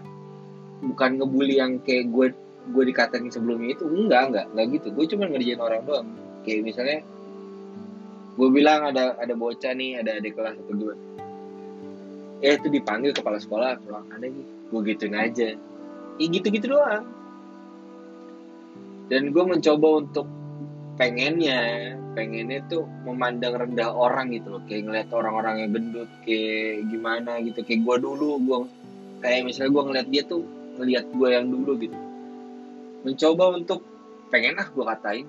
bukan 0.79 1.19
ngebully 1.19 1.59
yang 1.59 1.83
kayak 1.83 2.07
gue 2.07 2.31
gue 2.71 2.83
dikatain 2.87 3.27
sebelumnya 3.27 3.75
itu 3.75 3.83
enggak 3.83 4.31
enggak 4.31 4.45
enggak 4.55 4.65
gitu. 4.79 4.87
Gue 4.95 5.05
cuma 5.11 5.27
ngerjain 5.27 5.59
orang 5.59 5.83
doang. 5.83 6.07
Kayak 6.47 6.61
misalnya 6.71 6.99
gue 8.39 8.47
bilang 8.47 8.87
ada 8.87 9.19
ada 9.19 9.33
bocah 9.35 9.75
nih 9.75 9.99
ada 9.99 10.15
adik 10.15 10.39
kelas 10.39 10.55
atau 10.55 10.71
gue 10.71 10.95
eh 12.41 12.57
itu 12.57 12.67
dipanggil 12.73 13.11
kepala 13.11 13.43
sekolah 13.43 13.75
ruang 13.83 14.07
ada 14.07 14.23
nih. 14.23 14.47
Gue 14.71 14.79
gituin 14.87 15.19
aja. 15.19 15.51
Ya 16.15 16.25
gitu 16.31 16.47
gitu 16.47 16.79
doang. 16.79 17.03
Dan 19.11 19.35
gue 19.35 19.43
mencoba 19.43 19.99
untuk 19.99 20.23
pengennya 20.95 21.99
pengennya 22.13 22.59
tuh 22.67 22.83
memandang 23.07 23.55
rendah 23.55 23.91
orang 23.91 24.31
gitu 24.35 24.57
loh. 24.57 24.61
Kayak 24.67 24.83
ngeliat 24.87 25.09
orang-orang 25.11 25.55
yang 25.65 25.71
gendut 25.71 26.09
kayak 26.27 26.87
gimana 26.91 27.31
gitu. 27.43 27.59
Kayak 27.63 27.81
gue 27.87 27.95
dulu 28.03 28.29
gue 28.43 28.59
kayak 29.21 29.41
misalnya 29.47 29.71
gue 29.71 29.83
ngeliat 29.89 30.07
dia 30.11 30.23
tuh 30.27 30.43
ngeliat 30.79 31.05
gue 31.09 31.27
yang 31.31 31.47
dulu 31.47 31.71
gitu. 31.79 31.97
Mencoba 33.01 33.45
untuk 33.57 33.79
pengen 34.29 34.59
ah 34.59 34.67
gue 34.67 34.85
katain. 34.85 35.27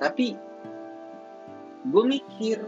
Tapi 0.00 0.26
gue 1.86 2.02
mikir 2.04 2.58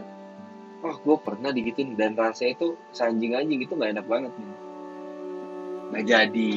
oh 0.79 0.95
gue 0.95 1.17
pernah 1.19 1.51
digituin 1.51 1.99
dan 1.99 2.15
rasanya 2.15 2.55
itu 2.55 2.67
sanjing 2.95 3.35
anjing 3.35 3.59
itu 3.59 3.73
nggak 3.75 3.99
enak 3.99 4.07
banget 4.07 4.33
nih. 4.33 4.57
Nggak 5.89 6.05
jadi. 6.05 6.55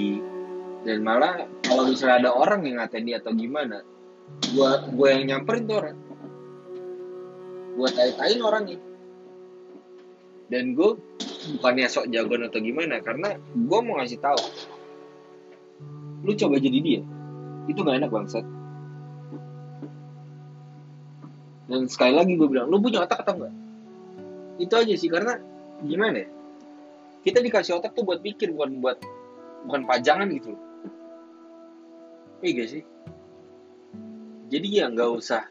Dan 0.83 0.99
malah 1.07 1.47
kalau 1.62 1.87
misalnya 1.87 2.27
ada 2.27 2.31
orang 2.35 2.66
yang 2.66 2.83
ngatain 2.83 3.07
dia 3.07 3.23
atau 3.23 3.31
gimana 3.31 3.87
gue 4.42 4.71
gue 4.97 5.09
yang 5.09 5.25
nyamperin 5.29 5.62
tuh 5.68 5.77
orang 5.81 5.97
gue 7.73 7.89
tai-tain 7.93 8.41
orangnya. 8.43 8.79
Dan 10.53 10.77
gue 10.77 11.01
bukannya 11.57 11.89
sok 11.89 12.13
jagoan 12.13 12.47
atau 12.47 12.61
gimana 12.61 13.01
karena 13.01 13.41
gue 13.41 13.79
mau 13.81 14.01
ngasih 14.01 14.21
tahu. 14.21 14.43
Lu 16.23 16.33
coba 16.37 16.61
jadi 16.61 16.79
dia. 16.79 17.03
Itu 17.67 17.83
gak 17.83 17.99
enak 18.05 18.13
bangsat. 18.13 18.45
Dan 21.73 21.89
sekali 21.89 22.13
lagi 22.13 22.37
gue 22.37 22.49
bilang 22.49 22.69
lu 22.69 22.83
punya 22.83 23.07
otak 23.07 23.25
atau 23.25 23.39
enggak 23.39 23.55
itu 24.61 24.75
aja 24.77 24.95
sih 24.95 25.09
karena 25.09 25.41
gimana 25.83 26.23
ya? 26.23 26.29
Kita 27.25 27.39
dikasih 27.41 27.81
otak 27.81 27.97
tuh 27.97 28.05
buat 28.05 28.21
pikir 28.21 28.53
bukan 28.53 28.79
buat 28.83 28.99
bukan 29.65 29.87
pajangan 29.87 30.29
gitu 30.31 30.55
iya 32.43 32.65
sih? 32.67 32.83
Jadi 34.51 34.69
ya 34.69 34.91
nggak 34.91 35.11
usah. 35.15 35.47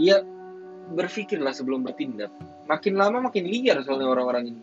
Ya 0.00 0.24
berpikirlah 0.92 1.56
sebelum 1.56 1.86
bertindak. 1.86 2.28
Makin 2.68 2.94
lama 2.96 3.30
makin 3.30 3.48
liar 3.48 3.80
soalnya 3.80 4.08
orang-orang 4.12 4.52
ini. 4.52 4.62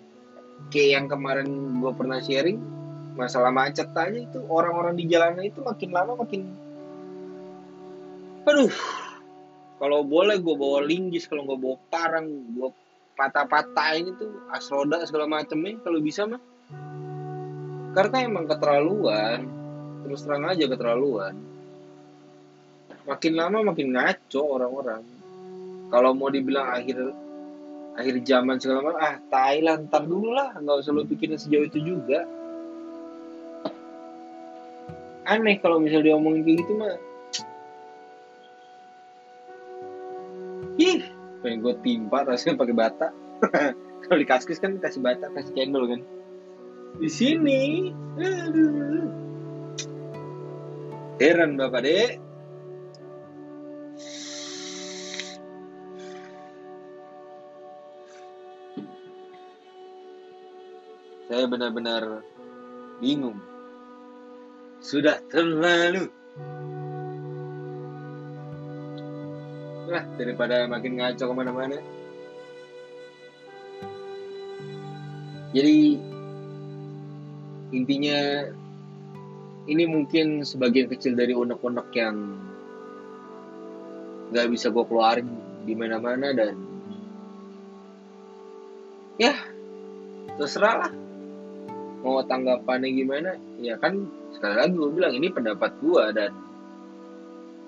Kayak 0.70 0.90
yang 1.02 1.06
kemarin 1.10 1.48
gue 1.82 1.92
pernah 1.98 2.22
sharing 2.22 2.60
masalah 3.18 3.52
macet 3.52 3.92
aja 3.92 4.16
itu 4.16 4.40
orang-orang 4.48 4.96
di 4.96 5.04
jalanan 5.10 5.44
itu 5.44 5.60
makin 5.60 5.90
lama 5.92 6.14
makin 6.16 6.48
aduh. 8.48 8.74
Kalau 9.82 10.06
boleh 10.06 10.38
gue 10.38 10.56
bawa 10.56 10.86
linggis 10.86 11.26
kalau 11.26 11.42
gue 11.46 11.58
bawa 11.58 11.78
parang 11.90 12.30
gue 12.30 12.70
patah-patahin 13.18 14.14
itu 14.14 14.30
asroda 14.54 15.02
segala 15.10 15.26
macamnya 15.26 15.78
kalau 15.82 16.00
bisa 16.02 16.30
mah. 16.30 16.42
Karena 17.92 18.18
emang 18.24 18.46
keterlaluan 18.46 19.50
terus 20.06 20.22
terang 20.24 20.46
aja 20.48 20.70
keterlaluan. 20.70 21.34
Makin 23.10 23.34
lama 23.34 23.74
makin 23.74 23.98
ngaco 23.98 24.42
orang-orang 24.46 25.02
kalau 25.92 26.16
mau 26.16 26.32
dibilang 26.32 26.72
akhir 26.72 27.12
akhir 28.00 28.16
zaman 28.24 28.56
segala 28.56 28.80
macam 28.88 29.04
ah 29.04 29.16
Thailand 29.28 29.92
ntar 29.92 30.08
dulu 30.08 30.32
lah. 30.32 30.56
Nggak 30.56 30.88
usah 30.88 30.92
lo 30.96 31.04
pikirin 31.04 31.36
sejauh 31.36 31.68
itu 31.68 31.80
juga. 31.84 32.24
Aneh 35.28 35.60
kalau 35.60 35.84
misalnya 35.84 36.16
diomongin 36.16 36.48
kayak 36.48 36.58
gitu 36.64 36.74
mah. 36.80 36.96
Ih 40.80 41.04
pengen 41.44 41.60
gue 41.62 41.76
timpa 41.84 42.24
rasanya 42.24 42.56
pakai 42.58 42.76
bata. 42.76 43.08
Kalau 44.02 44.18
di 44.18 44.26
kaskus 44.26 44.58
kan 44.58 44.78
kasih 44.82 45.02
bata 45.02 45.30
kasih 45.30 45.54
cendol 45.54 45.86
kan. 45.90 46.02
Di 46.98 47.10
sini. 47.10 47.94
Heran 51.22 51.54
bapak 51.54 51.86
dek 51.86 52.21
saya 61.32 61.48
benar-benar 61.48 62.28
bingung. 63.00 63.40
Sudah 64.84 65.24
terlalu. 65.32 66.12
Nah, 69.88 70.04
daripada 70.20 70.68
makin 70.68 71.00
ngaco 71.00 71.24
ke 71.24 71.32
mana-mana. 71.32 71.80
Jadi, 75.56 75.96
intinya 77.80 78.52
ini 79.72 79.84
mungkin 79.88 80.44
sebagian 80.44 80.92
kecil 80.92 81.16
dari 81.16 81.32
unek-unek 81.32 81.88
yang 81.96 82.16
nggak 84.36 84.48
bisa 84.52 84.68
gue 84.68 84.84
keluarin 84.84 85.32
di 85.64 85.80
mana-mana 85.80 86.36
dan 86.36 86.60
ya 89.16 89.32
terserah 90.36 90.76
lah 90.88 90.92
mau 92.02 92.22
tanggapannya 92.26 92.90
gimana? 92.92 93.32
Ya 93.62 93.78
kan 93.78 94.10
sekali 94.34 94.56
lagi 94.58 94.74
gue 94.74 94.92
bilang 94.92 95.14
ini 95.14 95.28
pendapat 95.30 95.72
gue 95.82 96.04
dan 96.18 96.32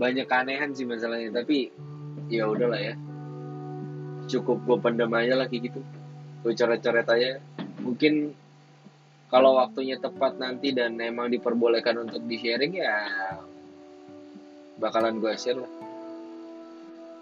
Banyak 0.00 0.24
keanehan 0.24 0.72
sih 0.72 0.88
masalahnya, 0.88 1.44
tapi 1.44 1.68
ya 2.32 2.48
udahlah 2.48 2.80
ya. 2.80 2.96
Cukup 4.24 4.64
gue 4.64 4.80
pendam 4.80 5.12
aja 5.12 5.36
lah 5.36 5.52
gitu. 5.52 5.84
Gue 6.40 6.56
coret-coret 6.56 7.04
aja. 7.04 7.44
Mungkin 7.84 8.32
kalau 9.30 9.62
waktunya 9.62 9.94
tepat 9.94 10.42
nanti 10.42 10.74
dan 10.74 10.98
emang 10.98 11.30
diperbolehkan 11.30 12.02
untuk 12.02 12.26
di-sharing 12.26 12.74
ya 12.74 12.98
bakalan 14.82 15.22
gue 15.22 15.30
share 15.38 15.62
lah. 15.62 15.72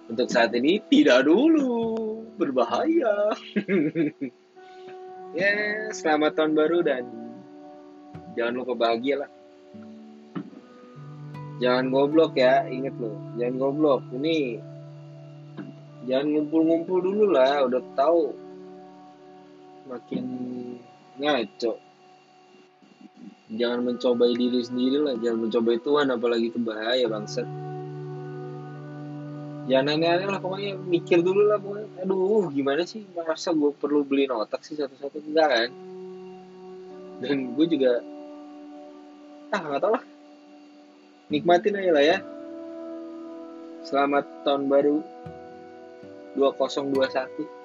Untuk 0.09 0.33
saat 0.33 0.57
ini 0.57 0.81
tidak 0.89 1.29
dulu, 1.29 2.25
berbahaya. 2.41 3.37
ya, 5.37 5.53
selamat 5.93 6.33
tahun 6.33 6.53
baru 6.57 6.79
dan 6.81 7.05
jangan 8.33 8.55
lupa 8.57 8.73
bahagia 8.73 9.29
lah. 9.29 9.31
Jangan 11.59 11.91
goblok 11.91 12.39
ya 12.39 12.71
inget 12.71 12.95
loh 12.97 13.19
jangan 13.37 13.55
goblok. 13.59 14.03
Ini 14.15 14.63
jangan 16.07 16.27
ngumpul-ngumpul 16.31 16.99
dulu 17.05 17.25
lah. 17.35 17.67
Udah 17.67 17.83
tahu 17.99 18.33
makin 19.91 20.25
ngaco 21.19 21.88
jangan 23.49 23.81
mencobai 23.81 24.37
diri 24.37 24.61
sendiri 24.61 25.01
lah 25.01 25.15
jangan 25.17 25.49
mencobai 25.49 25.81
Tuhan 25.81 26.13
apalagi 26.13 26.53
itu 26.53 26.61
bahaya 26.61 27.09
bangsat. 27.09 27.49
Jangan 29.69 30.01
aneh-aneh 30.01 30.29
lah 30.33 30.41
pokoknya 30.41 30.81
mikir 30.81 31.21
dulu 31.21 31.45
lah 31.49 31.61
pokoknya. 31.61 31.89
Aduh 32.05 32.49
gimana 32.53 32.85
sih? 32.89 33.05
Masa 33.13 33.53
gue 33.53 33.73
perlu 33.77 34.05
beli 34.05 34.29
otak 34.29 34.65
sih 34.65 34.77
satu-satu? 34.77 35.21
Enggak 35.29 35.49
kan? 35.49 35.71
Dan 37.25 37.57
gue 37.57 37.67
juga 37.69 38.01
ah 39.53 39.61
nggak 39.61 39.81
tau 39.81 39.93
lah. 39.97 40.05
Nikmatin 41.29 41.77
aja 41.77 41.93
lah 41.93 42.05
ya. 42.05 42.19
Selamat 43.85 44.25
tahun 44.45 44.69
baru 44.69 45.01
2021 46.37 47.59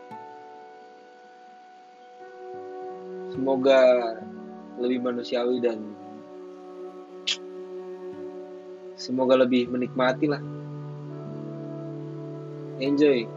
semoga 3.34 3.82
lebih 4.82 5.06
manusiawi 5.06 5.62
dan 5.62 5.78
semoga 8.98 9.38
lebih 9.38 9.70
menikmati 9.70 10.26
lah. 10.32 10.42
Enjoy. 12.82 13.28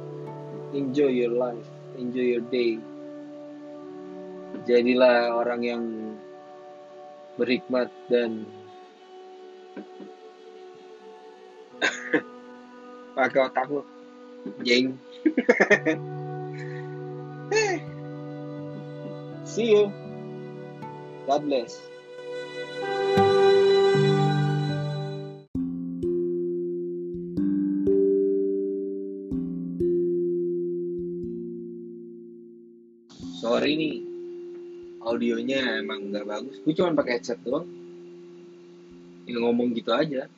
Enjoy 0.72 1.12
your 1.12 1.34
life. 1.34 1.68
Enjoy 2.00 2.24
your 2.36 2.44
day. 2.48 2.80
Jadilah 4.64 5.36
orang 5.36 5.62
yang 5.62 5.84
berhikmat 7.36 7.92
dan 8.08 8.48
pakai 13.16 13.40
otak 13.44 13.68
lu. 13.68 13.84
Jeng. 14.64 14.96
See 19.46 19.72
you 19.72 20.05
God 21.26 21.42
bless. 21.42 21.82
Sorry 33.42 33.74
nih 33.74 33.96
audionya 35.02 35.82
emang 35.82 36.14
nggak 36.14 36.30
bagus. 36.30 36.62
Gue 36.62 36.78
cuma 36.78 36.94
pakai 36.94 37.18
headset 37.18 37.42
doang. 37.42 37.66
Yang 39.26 39.42
ngomong 39.42 39.74
gitu 39.74 39.90
aja. 39.90 40.30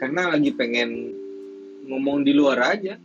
Karena 0.00 0.32
lagi 0.32 0.48
pengen 0.56 1.12
ngomong 1.92 2.24
di 2.24 2.32
luar 2.32 2.72
aja. 2.72 2.96